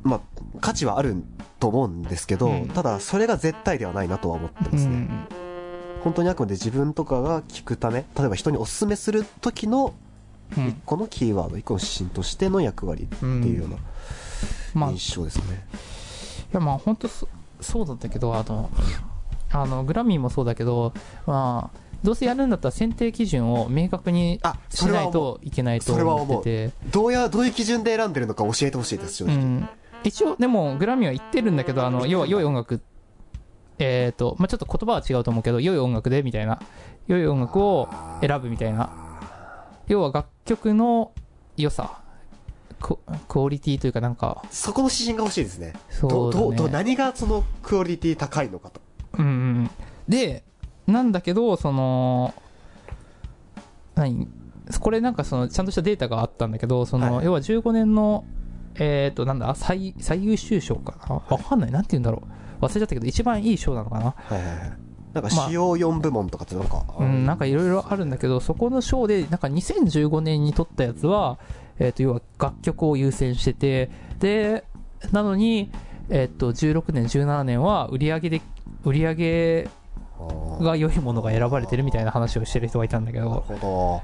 [0.04, 0.22] まあ、
[0.62, 1.16] 価値はある
[1.60, 2.68] と思うんですけど、うん。
[2.70, 4.96] ただそれが絶対ではないなとは思ってうますね。
[4.96, 5.28] ん
[6.04, 9.94] 本当にあくまで自分とかが聞くため、例えば人にお勧めする時の
[10.58, 10.68] うん。
[10.68, 13.68] 一個のキーワード、一個の指針としての役割っていうよう
[14.74, 15.66] まあない印象ですね。
[16.52, 17.28] やまあ本当そ
[17.60, 18.70] そうだったけどあの
[19.52, 20.94] あのグラミーもそうだけど
[21.26, 24.86] まあどうせやるんだったら選定基準を明確にあ、し。
[24.88, 29.36] ないといけないとそれは思っててどうや、どういう基準で選んでるのか教えてほしいです、正直。
[29.36, 29.70] うん、
[30.04, 32.82] 一応でもグラミーは言ってるんだけどあの要は良い音楽
[33.80, 36.60] えっ、とまあちょっと言葉は違うと思うけど良い音楽でみたいな。
[37.08, 37.90] 良い音楽を
[38.22, 38.90] 選ぶみたいな。
[39.88, 41.14] 要は楽曲の
[41.58, 41.98] 良さ。
[42.80, 44.44] ククオリティというかなんか。
[44.50, 45.74] そこの指針が欲しいですね。
[45.90, 46.46] そうだね。
[46.46, 48.82] どどど何がそのクオリティ高いのかと。
[49.18, 49.72] うんうん。
[50.08, 50.44] で
[50.88, 52.34] なんだけどその
[53.96, 54.28] 何？
[54.80, 57.26] これなんかそのちゃんとしたデータがあったんだけどその、はい。
[57.26, 58.26] 要は15年の
[58.76, 61.16] えっ、となんだ最最優秀賞かな？
[61.36, 61.72] わかんない。
[61.72, 62.24] なんて言うんだろ
[62.62, 62.66] う。
[62.66, 64.16] 忘れちゃったけど一番いい賞なのかな？
[64.18, 64.58] はいはいはい。
[65.14, 65.50] なんかまあ。
[65.50, 71.38] 主要4部門とかってなんか、うんなんかいろいろあるんだけどそこの賞でなんか2015年に取ったやつは
[71.82, 73.90] えっ、と、要は楽曲を優先してて、
[74.20, 74.64] で、
[75.12, 75.72] なのに、
[76.10, 78.42] えっ、と、16年、17年は売り上げで、
[78.84, 79.70] 売り上げ
[80.62, 84.02] が良いものが選ばれてるみたいな話をしてる人がいたんだけなるど、ほ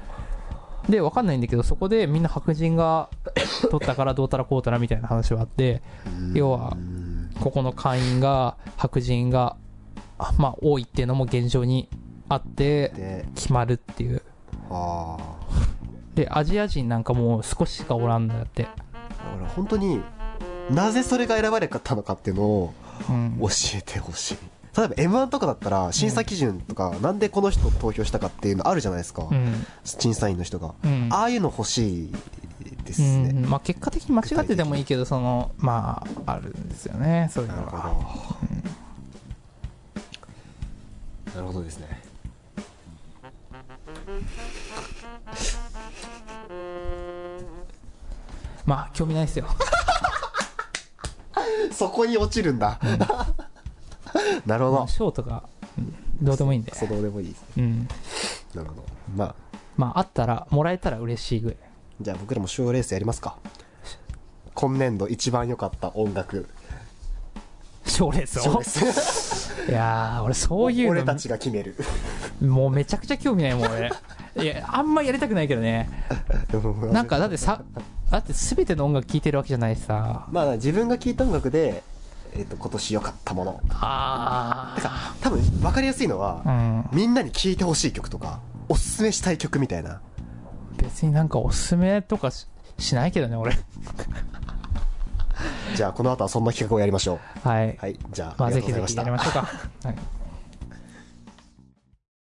[0.88, 3.08] で、わかんないんだけど、そこでみんな白人が
[3.70, 5.82] 取ったからどうたらこうたらみたいな話はあって、
[6.32, 6.38] ど。
[6.38, 7.08] 要はうん
[7.40, 9.56] ここの会員が白人が、
[10.18, 11.88] あまあ、多いっていうのも現状に
[12.28, 14.22] あって、で、決まるっていう。
[14.70, 15.16] あ
[16.14, 18.64] で、アジア人なんかもう少ししかおらんのやって。
[18.64, 18.66] あ。
[18.66, 20.02] だから本当に、
[20.70, 22.74] なぜそれが選ばれたのかっていうのを
[23.08, 23.48] うん教。
[23.76, 24.36] えてほしい。
[24.78, 29.26] 例えば M1 とかだったら審査基準とか、なんでこの人投票したかっていうのあるじゃないですか。
[29.28, 29.66] うん。
[29.82, 30.72] 審査員の人が。
[30.84, 31.08] うん。
[31.10, 32.12] ああいうの欲しい
[32.84, 33.32] ですうね。
[33.32, 37.62] ん、まあ結果的に間違っててもいいけど、その、まあ、あるんですよね、そういうのが。
[37.72, 38.36] なるほ
[41.34, 41.34] ど。
[41.34, 42.00] なるほどですね。
[48.64, 49.46] まあ、興味ないですよ。
[51.72, 52.78] そこに落ちるんだ。
[54.46, 54.86] なるほまあ、ど。
[54.88, 55.44] ショーとか、
[55.76, 56.74] うんどうでもいいんで。
[56.74, 57.44] そうどうでもいいです。
[57.56, 57.86] うん。
[58.52, 58.84] なるほど。
[59.14, 59.34] まあ、
[59.76, 61.58] まあ、あったら、もらえたら嬉しいぐらい。
[62.00, 63.36] じゃあ僕らも賞レースやりますか。
[64.54, 66.48] 今年度一番良かった音楽。
[67.86, 68.42] 賞レースを？
[68.42, 68.92] 賞レー。
[68.92, 69.54] ス。
[69.70, 71.76] いやー、俺そういうの俺た、ちが決める。
[72.40, 73.92] もうめちゃくちゃ興味ないもん、俺。
[74.42, 75.88] いや、あんまやりたくないけどね。
[76.92, 77.62] なんか、だってさ、
[78.10, 80.26] だって全ての音楽聴いてるわけじゃないしさ。
[80.32, 81.84] まあ自分が聴いた音楽で、
[82.38, 83.60] えっ、と、今年良かったもの。
[83.70, 86.88] あてか、多分分かりやすいのは、うん。
[86.96, 90.00] みんなに聴いてほしい曲とか、おすすめしたい曲みたいな。
[90.76, 92.46] 別になんかおすすめとかし
[92.78, 93.58] しないけどね、俺。
[95.74, 97.48] じゃあこの後はそんな企画をやりましょう。
[97.48, 97.76] はい。
[97.76, 99.10] はい、じゃあ、まあ、ぜひぜひやり。
[99.10, 99.40] ましょうか。
[99.84, 99.96] はい。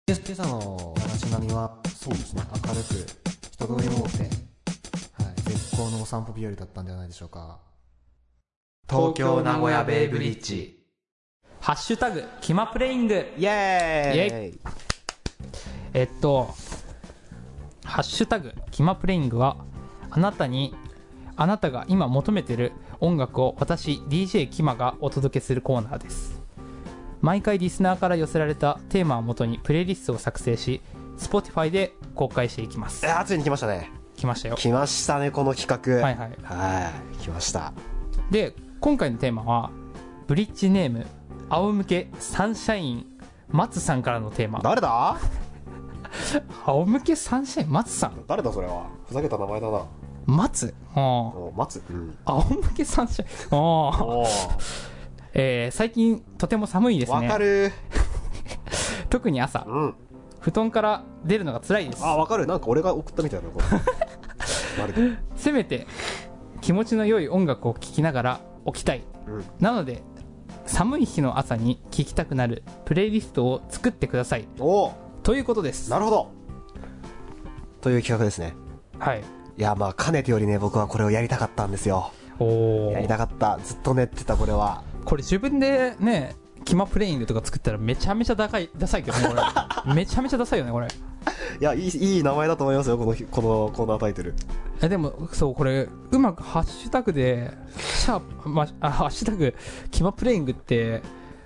[0.08, 2.96] 今朝の街並みはそうですね明るく
[3.50, 4.30] 人通りも多くて、はい、
[5.44, 7.71] 絶好のお散歩日和だったんじゃないでしょうか
[8.92, 10.84] 東京名古屋ベイブリッジ
[11.62, 13.26] ハッシュタグ、キマプレイング。
[13.38, 14.60] イエーイイ
[15.94, 16.54] えっと、
[17.86, 19.56] ハッシュタグ、キマプレイングは、
[20.10, 20.76] あなたに、
[21.38, 26.42] あなたが今求めてる音楽を私、DJ キマがお届けするコーナーです。
[27.22, 30.82] 毎回リスナーから寄せられたテーマをもとにプレイリストを作成し、
[31.18, 33.10] Spotify で公開していきますえ。
[33.10, 33.90] ー、ついに来ましたね。
[34.18, 34.56] 来ましたよ。
[34.56, 36.06] 来ましたね、この企画。
[36.06, 36.32] はいはい。
[36.44, 37.18] はい。
[37.24, 37.72] 来ました。
[38.32, 39.72] で、今回のテーマは、
[40.28, 41.06] ブリッジネーム、
[41.50, 43.06] 仰向けサンシャイン、
[43.50, 44.60] 松さんからのテーマ。
[44.64, 45.18] 誰だ？
[46.66, 48.24] 仰向けサンシャイン、松さん？
[48.28, 48.86] 誰だそれは？
[49.08, 49.82] ふざけた名前だな。
[50.26, 51.02] 松ああ。
[51.02, 51.84] お待つ。
[51.90, 52.18] うん。
[52.26, 53.30] 仰向けサンシャイン。
[53.52, 54.04] ああ。
[54.06, 54.26] お
[55.34, 57.46] えー、最近とても寒いですわかね。
[57.46, 57.72] る。
[59.10, 59.96] 特に朝、うん。
[60.40, 62.06] 布団から出るのが辛いです。
[62.06, 62.48] あ、わかる。
[62.48, 63.50] なんか俺が送ったみたいな。
[63.50, 63.66] これ
[64.82, 65.18] まるで。
[65.36, 65.88] せめて
[66.62, 69.04] 気持ちの良い音楽を聴きながら起きたい。
[69.28, 69.44] うん。
[69.60, 70.04] なので、
[70.66, 74.48] 寒い日の朝に聴きたくなるプレイリストを作ってください。
[74.58, 75.90] ということです。
[75.90, 76.32] なるほど。
[77.82, 78.54] という企画ですね。
[79.00, 79.22] はい。
[79.58, 82.12] いや、まあ、かねてよりね、僕はこれをやりたかったんですよ。
[82.40, 83.60] おやりたかった。
[83.64, 84.84] ずっと練ってた、これは。
[85.04, 89.42] これ自分でね、キマプレイングとか作ったらめちゃめちゃ高い、ダサいけどね、これ。
[89.94, 90.88] めちゃめちゃダサいよね、これ。
[90.88, 94.34] いや、いい、いい名前だと思いますよ、この、このコーナータイトル。
[94.82, 99.54] えでも、そう、これ、うまくハッシュタグで、シャープ、まあ、ハッシュタグ、
[99.92, 101.02] キマプレイングって、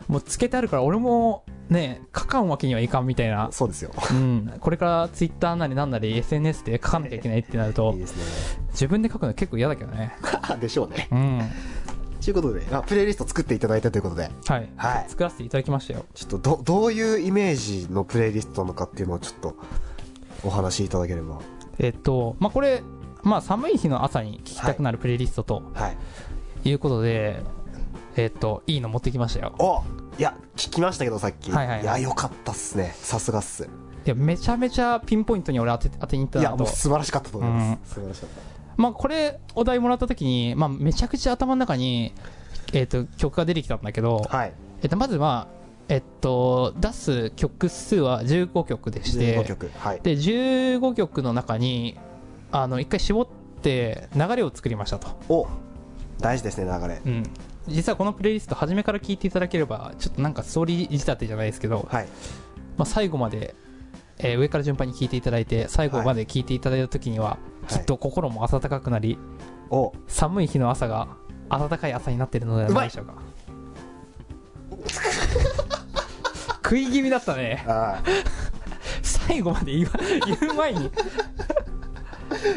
[0.08, 3.49] もうつけてあるから、俺も、ね、書かんわけにはいかんみたいな。
[3.51, 3.91] そうですよ。
[4.12, 4.54] うん。
[4.60, 9.97] これからツイッターなりなんなり SNS で書かなきゃいけないってなるいとい、です自分で書くの結構嫌だけどね。
[9.97, 10.15] ね。
[10.62, 11.08] でしょうね。
[11.12, 11.41] うん。
[12.26, 14.70] ということで、あ、プレイリスト作っていただいたということで、はい。
[14.76, 16.06] はい作らせていただきましたよ。
[16.14, 19.56] ちょっとど、どういうイメージのプレイリストなのかっていうのをちょっと、
[20.44, 21.40] お話しいただければ。
[21.80, 22.84] えっと、まあ、これ、
[23.24, 25.98] まあ、寒い日の朝に聞きたくなるプレイリストとはい。
[26.70, 27.42] いうことで、
[28.16, 29.56] えっと、いいの持ってきましたよ。
[29.60, 29.84] お
[30.18, 31.52] いや、聞きましたけど、さっき。
[31.52, 32.94] はいはいはいや、よかったっすね。
[32.98, 33.64] さすがっす。
[33.64, 33.68] い
[34.10, 36.76] や、めちゃめちゃピンポイントに俺当て当てに行ったいや、もなとう。
[36.76, 37.94] 素晴らしかったと思います。
[37.96, 38.30] 素晴らしかっ
[38.78, 42.14] まあ、これ、お題もらった時に、まあ、めちゃくちゃ頭の中に、
[42.74, 44.38] えっと、曲が出てきたんだけど、た。
[44.38, 44.54] はい。
[44.82, 45.48] えっと、まずは、
[45.88, 49.72] えっと、出す曲数は15曲でして、15曲。
[49.78, 50.00] はい。
[50.02, 51.98] で、15曲の中に、
[52.52, 53.28] あの、一回絞っ
[53.62, 55.08] て流れを作りましたと。
[55.30, 55.48] お
[56.20, 57.02] 大事ですね、流れ。
[57.06, 57.24] うん。
[57.68, 62.08] 実はこのプレイリスト初めから聞いていただければ、ちょっとなんかストーリー仕立てじゃないですけど、はい。
[62.78, 63.56] まあ、最後まで、
[64.19, 69.17] えー上から順番に聞いていただいて、最後まで聞いていただいた時には、きっと心も温かくなり、
[69.69, 71.08] お寒い日の朝が
[71.49, 73.15] 暖かい朝になっているのではないでしょうか。
[76.63, 77.63] 食い気味だったね。
[77.67, 78.01] あ
[79.01, 80.91] 最後まで言う前に。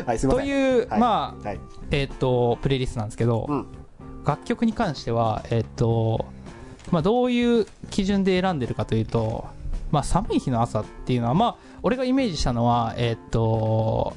[0.07, 0.19] はい。
[0.19, 1.61] という、はいまあ、はい。
[1.91, 3.67] えっ、と、プレイリストなんですけど、うん
[4.29, 6.27] 楽曲に関しては、えっ、と、
[6.91, 9.47] まあ、どういう基準で選んでるかというと、
[9.91, 14.15] まあ、寒い日の朝っていうのは、まあ、俺がイメージしたのは、えっ、と、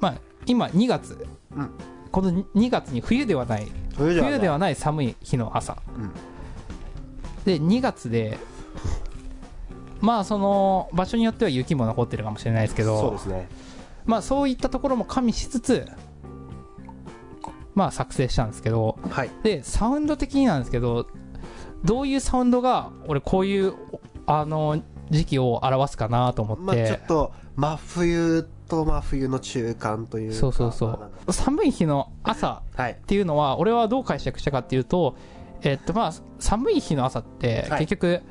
[0.00, 0.14] まあ、
[0.46, 1.70] 今2月、うん
[2.10, 4.70] この2月に冬ではない、冬冬ではない。
[4.70, 5.76] ない寒い日の朝。
[5.96, 6.12] うん
[7.44, 8.36] で、2月で、
[10.00, 13.48] まあ、その、場所によっては雪も残ってるかもしれないですけど、そうですね。
[14.06, 15.86] まあそういったところも加味しつつ、
[17.74, 19.30] まあ作成したんですけど、はい。
[19.42, 21.06] で、サウンド的になんですけど、
[21.84, 23.74] どういうサウンドが、俺こういう、
[24.30, 30.36] あの、時期を表すかなと思って、まあちょっと、真冬と真冬の中間というか。
[30.36, 30.86] そうそうそ
[31.26, 31.32] う。
[31.32, 32.92] 寒い日の朝はい。
[32.92, 35.16] っていうのは、俺はどう解釈したかっていうと、
[35.62, 38.22] えっとまあ、寒い日の朝って、はい結局、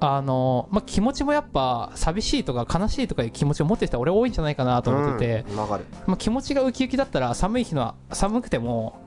[0.00, 5.56] あの、まあ気持ちもやっぱ、寂しいとか悲しいとかいう気持ちを持ってる人は俺多いんじゃないかなと思ってて、うん。
[5.56, 5.68] ま
[6.08, 8.99] あ、気持ちがウキウキだったら寒い日のは寒くても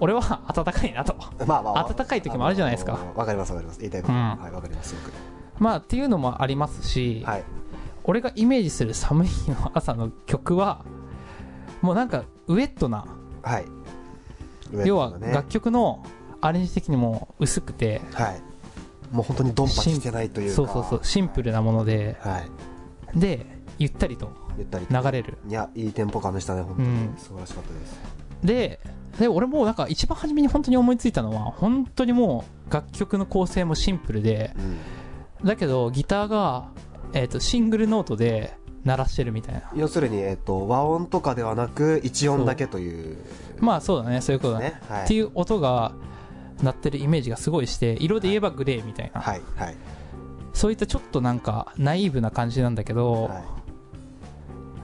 [0.00, 1.14] 俺は暖かいなと
[1.46, 1.92] まあまあ。
[1.92, 3.80] 暖かい時もあるじゃないですかわかりますわかります。
[3.80, 4.14] 言いたいこと。
[4.14, 4.92] うんはい、わかります。
[4.92, 5.12] よく。
[5.58, 7.44] まあっていうのもありますし、はい。
[8.04, 10.84] 俺がイメージする寒い日の朝の曲は
[11.82, 13.06] もうなんかウェットな
[13.42, 13.64] はい。
[14.84, 16.04] 要は楽曲の
[16.40, 18.42] アレンジ的にも薄くてはい。
[19.10, 20.54] もう本当にドンパチしてないというか。
[20.56, 23.18] そうそうそうシンプルなものではい。
[23.18, 23.46] で
[23.78, 26.88] ゆったりとゆったり流れるいや、いいテンポ感でしたね、本当に。
[26.88, 28.00] うん素晴らしかったです。
[28.42, 28.80] で
[29.18, 34.54] で俺もなんか一番初めに本当に思いついたのは本当にもう楽曲の構成もシンプルで
[35.42, 35.46] うん。
[35.46, 36.70] だけどギターが、
[37.12, 43.18] えー、とシングルノートで鳴らしてるみたいな要するに、えっと、和音とかではなく、一音だけという。
[43.58, 44.80] まあそうだねそういうことだねね。
[44.88, 45.04] はい。
[45.04, 45.92] っていう音が
[46.62, 49.76] 鳴ってるイメージがすごいして色で言えばグレーみたいな、はい、はい。
[50.52, 53.44] そういったちょっとなんかナイーブな感じなんだけど、はい。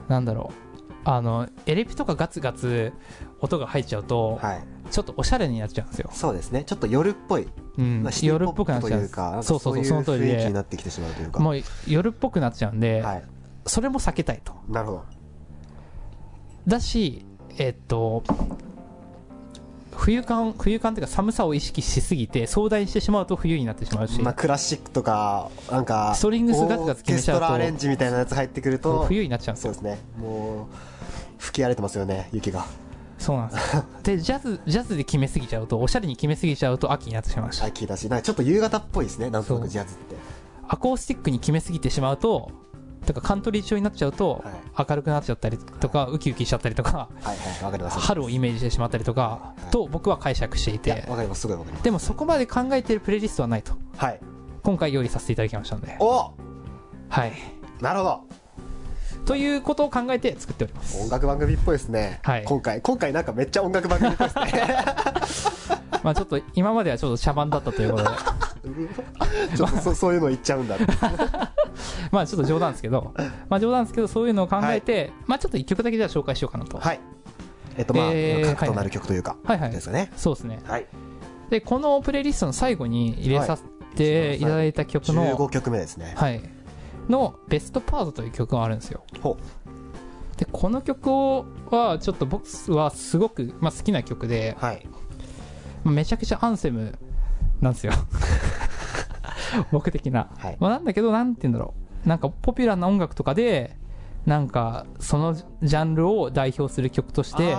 [0.09, 0.64] なんだろう
[1.05, 2.91] あのエレピとかガツガツ
[3.39, 4.63] 音が入っちゃうと、はい。
[4.91, 6.63] ちょっとおしゃれになっちゃうんですよ、そうですね。
[6.63, 7.47] ちょっと夜っぽい。
[7.77, 11.39] うんまあ、夜っぽくなっちゃいうそうそうそうその通りでになってきてしまうというか。
[11.39, 13.23] もう夜っぽくなっちゃうんで、はい。
[13.65, 15.03] それも避けたいとなるほど。
[16.67, 17.25] だし
[17.57, 18.23] えっと
[19.97, 29.99] 冬感冬感というか寒さを意識しすぎて壮大にしてしまうと冬になってしまうし、まあ、クラシックとか、なんか、ストリングスガツガツ決めちゃうとオーケストラアレンジみたいなやつ入ってくると、冬になっちゃうんですよそうですね。
[30.17, 30.65] もう、
[31.37, 32.65] 吹き荒れてますよね、雪が。
[33.17, 40.15] そうなんですよでジャズジャズで決めすぎちゃうとおしゃれに決めすぎちゃうと秋になってしまうし秋だし、なんかちょっと夕方っぽいですね、なんとなくジャズって。
[40.67, 42.51] アコースティックに決めすぎてしまうと
[43.05, 44.43] とかカントリー調になっちゃうと、
[44.73, 47.07] は明るくなっちゃったりとか、ウキウキしちゃったりとか。
[47.89, 51.83] 春をイメージしてしまったりとか、いと僕は解釈していて、わかります、すごいわかります。
[51.83, 54.19] でもそこまで考えてるプレイリストはないとはい。
[54.63, 56.33] 今回用意させていただきましたのでお
[57.07, 57.33] はい
[57.79, 58.24] なるほど。
[59.25, 62.19] ということを考えて作っております音楽番組っぽいですね。
[62.23, 64.85] はい今回、今回なんかめっちゃ音楽番組っぽいですね。
[66.03, 68.09] まあちょっと今まではちょっと茶番だったということで
[69.57, 70.85] ちょっとそそういうの言っちゃうんだって。
[72.11, 73.13] まあちょっと冗談ですけど
[73.49, 76.99] まあ冗談ですけどそういうのを考えて、まあちょっと一曲だけじゃあ紹介しようかなとはい。
[77.77, 80.11] えっと、まあ、えー核となる曲というか、はいはいですかね。
[80.15, 80.85] そうですねはい。
[81.49, 83.63] でこのプレイリストの最後に入れさせ
[83.95, 86.13] ていただいた曲の、15曲目ですね。
[86.15, 86.41] はい、
[87.09, 89.37] のベストパートという曲があるんですよほ
[90.37, 91.09] でこの曲
[91.69, 94.65] はちょっと僕はすごく、まあ、好きな曲でう。
[94.65, 94.85] はい。
[95.83, 96.97] まあめちゃくちゃアンセム
[97.61, 97.93] なんですよ
[99.71, 101.73] 僕的な、はいまあ、なんだけどなんて言うんだろ
[102.05, 103.77] うなんかポピュラーな音楽とかで
[104.25, 107.55] なんかそのジャンルを代表する曲として。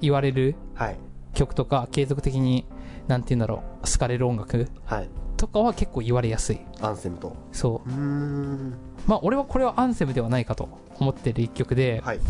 [0.00, 0.98] 言われるはい。
[1.34, 2.66] 曲とか継続的に
[3.08, 5.08] なんて言うんだろう好かれる音楽はい。
[5.42, 7.36] とかは結構言われやすいアンセムと。
[7.50, 8.74] そううーん。
[9.08, 10.68] まあ俺はこれはアンセムではないかと
[11.00, 12.20] 思ってる一曲で、はい。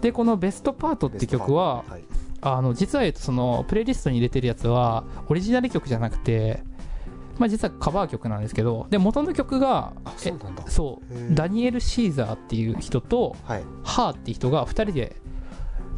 [0.00, 2.04] でこの「ベストパート」って曲ははい。
[2.40, 6.64] あの実は言うとそのプレイリストに入れてるやつはオリジナル曲じゃなくて
[7.38, 10.70] まあ実はカバー曲なんですけどで元の曲があ、そうなんだえ。
[10.70, 13.64] そうへーダニエル・シーザーっていう人とはい。
[13.84, 15.16] ハーっていう人が2人で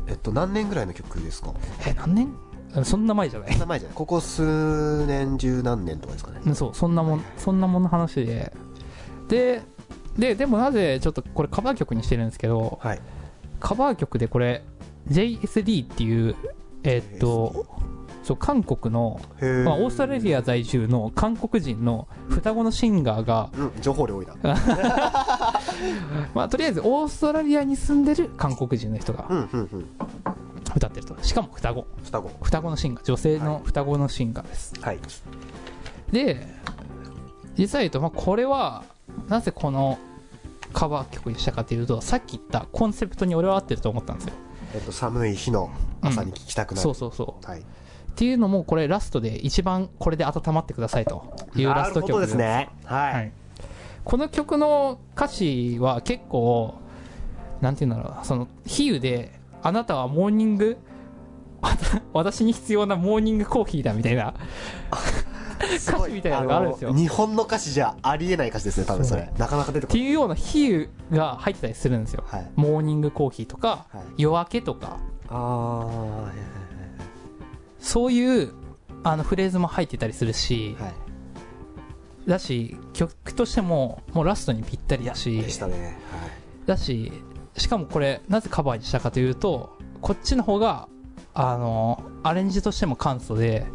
[0.06, 1.54] えっと、何年ぐらいの曲ですか？
[1.86, 2.34] え何年？
[2.82, 6.40] そんな前じゃないそんな前じゃないここ数年、十何年とかですかね。
[6.44, 8.52] うんそうそんなもんそんなもんの話で
[9.28, 9.62] で
[10.18, 13.00] ででもなぜちょっとこれカバー曲にしてるんですけどはい。
[13.60, 14.64] カバー曲でこれ
[15.08, 16.34] JSD っていう
[16.82, 17.66] えーっと
[18.24, 19.20] そう韓国の、
[19.64, 24.34] まあ、オーストラリア在住の韓国人の双子のシンガーが、うん、情報量多いな。
[26.34, 29.86] まあ、とりあえずオーストラリアに住んでる韓国人の人がうん、うん、うん。
[30.74, 32.30] 歌ってるとしかも双子双子。
[32.42, 34.98] 双子のシンガー女性の双子のシンガーですはい。
[36.10, 36.46] で
[37.56, 38.84] 実は言うと、まあ、これは
[39.28, 39.98] なぜこの
[40.72, 44.34] カバー曲にしたかというとさっき言ったコンセプトに俺は合ってると思ったんですよ
[44.74, 45.70] えっと、寒い日の
[46.02, 46.82] 朝に聞きたくなる。
[46.82, 47.60] そうそうそうはい。
[47.60, 47.64] っ
[48.16, 52.68] ていうのもこれラストで一番これで温まってくださいというラスト曲ですね。
[52.84, 53.14] はい。
[53.14, 53.32] はい、
[54.04, 56.74] この曲の歌詞は結構
[57.60, 59.32] なんて言うんだろうなその比喩で
[59.64, 60.76] あなたはモーニング
[62.12, 64.34] 私に必要なモーニングコーヒーだみたいな
[65.58, 69.32] 歌詞みたいなのがあるんですよの日本の歌詞じゃありえない歌詞ですね、多分それ。
[69.38, 70.02] なかなか出てこない。
[70.02, 72.50] っていうような比喩が入ってたりするんですよ、はい。
[72.54, 74.98] モーニングコーヒーとか、はい夜明けとか
[75.28, 75.86] あ
[76.28, 76.32] あ、
[77.78, 78.52] そういう
[79.02, 80.92] あのフレーズも入ってたりするし、はい。
[82.28, 85.96] だし曲としてももうラストにぴったりだしでしたね。
[86.66, 87.10] だし
[87.56, 90.88] しかもこれなぜカバーにしたかというとこっちの方が
[91.34, 93.66] あのアレンジとしても簡素で。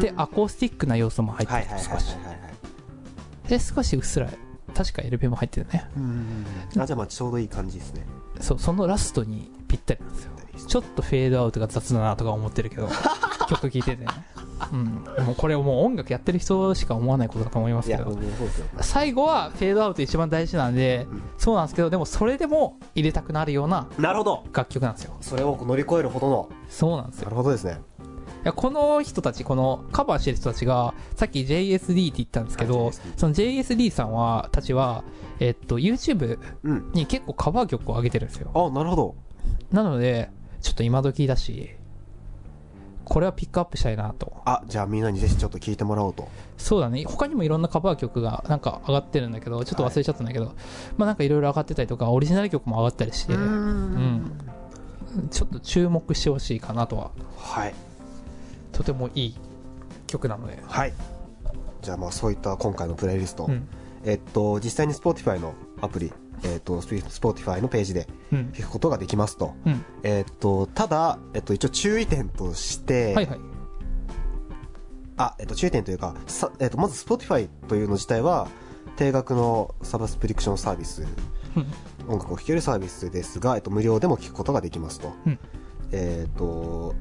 [0.00, 2.32] でアコースティックな要素も入ってはいる少しは
[3.46, 3.48] い。
[3.48, 4.30] で少しうっすら
[4.74, 6.46] 確か LP も入ってるねうん。
[6.78, 8.04] あ、じゃあまあちょうどいい感じですね。
[8.40, 10.30] そうそのラストにぴったりなんですよ
[10.66, 12.88] ちょっとフェードアウトが雑だなとか思ってるけど
[13.48, 14.06] 曲聴いててね
[14.72, 18.16] うんもうこれもう音楽やってる人しか思わないことだと思いますけど。
[18.80, 24.44] 最後はフェードアウト一番大事なんで、うんそうなんですけどでもそれでも入れたくなるようななるほど。
[24.52, 26.48] 楽曲なんですよそれを乗り越えるほどの。
[26.68, 27.80] そうなんですよなるほどですね。
[28.42, 35.04] いやこの人たちこのカバーしてる人たちがさっき JSD って言ったんですけど、その JSD さんはたちは、
[35.40, 36.90] えっと、YouTube うん。
[36.92, 39.14] に結構カバー曲を上げてるんですよあ、なるほど。
[39.72, 40.30] なので
[40.62, 41.70] ちょっと今時だし
[43.10, 46.28] これはピックアップしたいなとあ、じゃあみんなにぜひちょっと聞いてもらおうと。
[46.56, 50.54] そうだね他にもいろんなカバー曲がなんか上がってるんだけどちょっと忘れちゃったんだけど、
[50.96, 54.32] まあなんかいろいろ上がってたりとかオリジナル曲も上がったりしてうん
[55.30, 57.74] ちょっと注目してほしいかなとははい。
[58.70, 59.36] とてもいい
[60.06, 60.92] 曲なので、はい。
[61.82, 63.46] じゃあまあそういった今回のプレイリスト。
[63.46, 63.66] うん
[64.04, 65.52] えっと、実際に Spotify の
[65.82, 66.10] アプリ、
[66.42, 69.54] えっと、Spotify のページでうん聞くことができますと。
[69.66, 73.40] うん、えっと、ただ、えっと、一応注意点として、はいはい
[75.16, 78.48] あ、えっと、注意点というか、さえっと、まず Spotify というの自体は、
[78.96, 81.06] 定額のサブスプリクションサービス、
[82.08, 85.12] 音楽を聴けるサービスですが、えっと、無料でも聴くことができますと。
[85.26, 85.38] うん
[85.92, 86.94] えっと、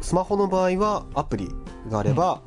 [0.00, 1.48] スマホの場合はアプリ
[1.88, 2.42] があれば、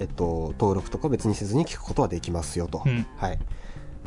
[0.00, 2.82] えっと、登録とか別にせずに聞くことはできますよと。
[2.84, 3.38] うんはい。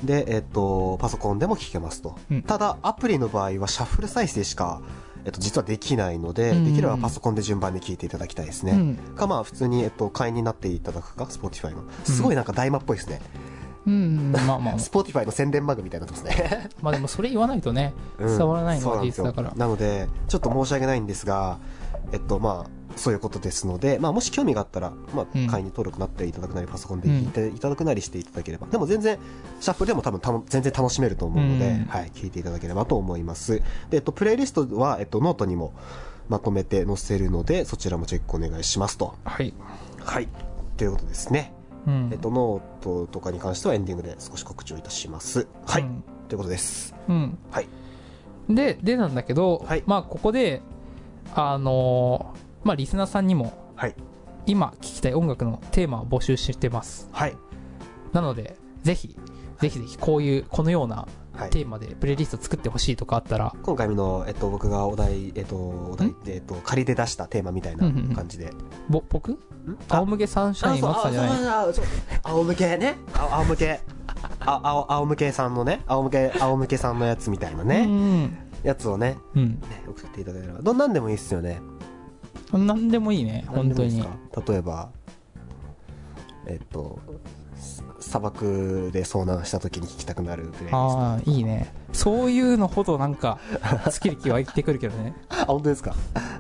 [0.04, 2.16] で、えっと、パソコンでも聞けますと。
[2.32, 4.82] うんただ、アプリの場合はシャッフル再生しか、
[5.26, 8.74] えっと、実はできないので、うんできればパソコンで順番に聞いていただきたいですね。
[8.74, 11.84] うんか、まあ、普通に、えっと、会員になっていただくか、Spotify の。
[12.04, 13.22] すごいなんか大魔っぽいですね。
[13.88, 16.70] うん、まあまあ、 Spotify の宣伝マグみたいになってますね。
[16.82, 19.54] まあでもそれ言わないとね、うん伝わらないのが事実だから。
[19.56, 21.58] なので、ちょっと申し訳ないんですが、
[22.12, 28.68] えっと、まあ、そういうことですので、まあ、もし興味があったら、まあ、うん会員に登録なっていただくなり、パソコンで聞いていただくなりしていただければ。
[28.68, 29.18] でも全然、
[29.60, 33.58] シャッフルでも多分たの全然楽しめると思うので、うんはい、聞いていただければと思います。
[33.60, 35.74] で、えっと、プレイリストは、えっと、ノートにも
[36.30, 39.16] まとめて載せるので、そちらもチェックお願いしますと。
[39.24, 39.54] はい。
[40.00, 40.28] はい。
[40.78, 41.54] ということですね。
[41.86, 42.10] うん。
[42.12, 45.48] えっと、ノートとかに関してはエンディングで少し告知をいたします。
[45.66, 45.84] はい。
[45.84, 46.94] うんということです。
[47.08, 47.38] うん。
[47.52, 47.68] はい。
[48.50, 50.62] で、でなんだけど、はいまあここで、
[51.34, 53.96] あのーまあリスナーさんにも、はい。
[54.46, 57.10] 今聴きたい音楽のテーマを募集してます。
[57.12, 57.36] はい。
[58.14, 59.18] なので、ぜひ、
[59.60, 61.50] ぜひぜひこういう、このようなはい。
[61.52, 68.52] テーマでプレイリスト作ってほしいとかあったら、今回の、えっと、僕がお題、えっと、お題えっと、仮で出したテーマみたいな感じで。
[68.90, 69.38] ぼ、僕？
[69.88, 71.86] 仰向けサンシャイン松さんじゃないあそうそう
[72.24, 72.96] 仰向けね。
[73.14, 73.80] あ仰向け。
[74.40, 79.60] あ、青、仰向けさんのね、仰向け、仰向けさんのやつみたいなうね、んやつをね、うん。
[79.60, 80.62] ね送っていただければ。
[80.62, 81.62] どんなんでもいいっすよね。
[82.54, 82.68] うん。
[82.68, 84.02] なんでもいいね、本当に
[84.48, 84.90] 例えば、
[86.46, 87.00] えっと、
[87.60, 90.78] す砂漠で遭難した時に聞きたくなるプレイリスト。
[90.78, 91.74] ああ、いいね。
[91.92, 93.40] そういうのほどなんか、
[93.86, 95.14] 好きる気湧いてくるけどね。
[95.30, 95.96] あ、本当ですか？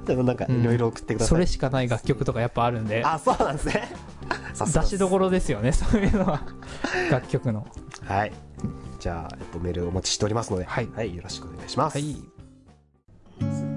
[0.05, 1.27] でもなんか、いろいろ送ってください。
[1.29, 3.89] それしかない楽曲とかやっぱあるんで、あ、そうなんですね。
[4.55, 6.41] 出しどころですよね、そういうのは。
[7.11, 7.67] 楽曲の。
[8.05, 8.31] はい。
[8.99, 11.97] じゃあ、えっと、メールお待ちしておりますので、はいよろしくお願いします。
[11.97, 13.76] はい。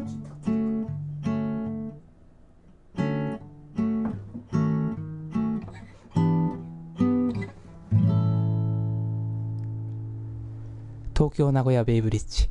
[11.21, 12.49] 東京名古屋ベイブリッジ。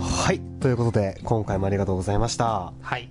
[0.00, 0.40] はい。
[0.58, 2.72] ということで、今回もありがとうございました。
[2.80, 3.08] はい。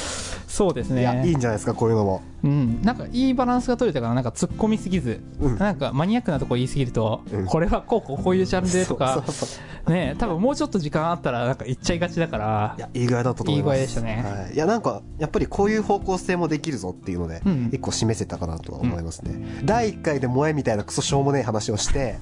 [0.47, 2.23] そうですいやいいねんじゃないですかこういうのも。
[2.45, 2.81] うん。
[2.83, 5.59] なんかいいバランスが取れたからなんか突っ込みすぎず、うん。
[5.59, 7.47] なんかマニアックなとこ言いすぎると、うん。
[7.47, 9.91] これはこうこうこういうジャンルでとかそうそうそう。
[9.91, 13.79] ね多分もうちょっと時間あったらなんか言っちゃいがちだからいやいい具合だったと思います。
[13.79, 14.25] いい具合でしたね。
[14.25, 17.71] はい、いやなんかやっぱりこういう方向性もできるぞっていうので、うん。
[17.73, 22.19] 一個示せたかなとは思いますね、第1回で萌えみたいなクソしょうもねえ話をして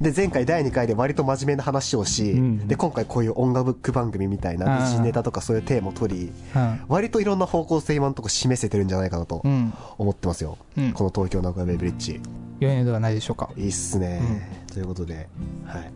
[0.00, 2.68] で前回第2回で割と真面目な話をし、うん。
[2.68, 9.72] で今回こういう音楽番組みたいなうん時事ネタとかそういうテーマを取りうん割といろんな方向性今のところ示せてるんじゃないかなとうん。
[9.98, 10.92] 思ってますよ、うん。
[10.92, 12.20] この東京名古屋ベイブリッジ
[12.60, 15.28] 良いのではないでしょうかいいっすね、ということで
[15.64, 15.90] はい。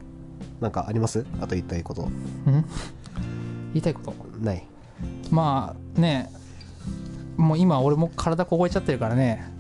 [0.61, 1.25] なんかあります？
[1.41, 2.03] あと言いたいこと。
[2.03, 2.13] うん？
[2.53, 2.63] 言
[3.77, 4.15] いたいこと？
[4.43, 4.67] ない。
[5.31, 6.31] まあね
[7.37, 9.51] もう今俺も体凍えちゃってるからね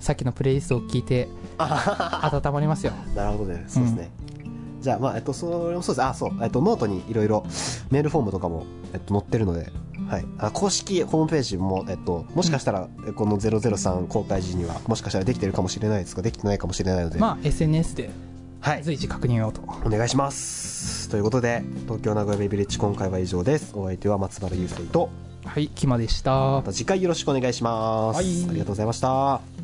[0.00, 1.28] さっきのプレイリストを聞いて
[1.58, 4.10] 温まりますよなるほどね、そうですね。
[4.80, 6.04] じゃあ、まあ、えっと、それもそうです。
[6.04, 6.30] あ、そう。
[6.40, 7.44] えっと、ノートにいろいろ
[7.90, 9.72] メールフォームとかも、えっと、載ってるので、
[10.08, 10.24] はい。
[10.38, 18.10] あ公式ホームページも、えっと、もしかしたら、えこの003公開時には、もしかしたらできてるかもしれないですが、できてないかもしれないので、まあ SNS で
[18.60, 18.82] はい。
[18.82, 21.08] 随時確認をとお願いします。
[21.08, 23.72] ということで、東京名古屋ベイビリッジ今回は以上です。
[23.74, 25.10] お相手は松原雄生と、
[25.44, 28.16] はいキマでしたまた次回よろしくお願いします。
[28.16, 29.57] はいありがとうございました。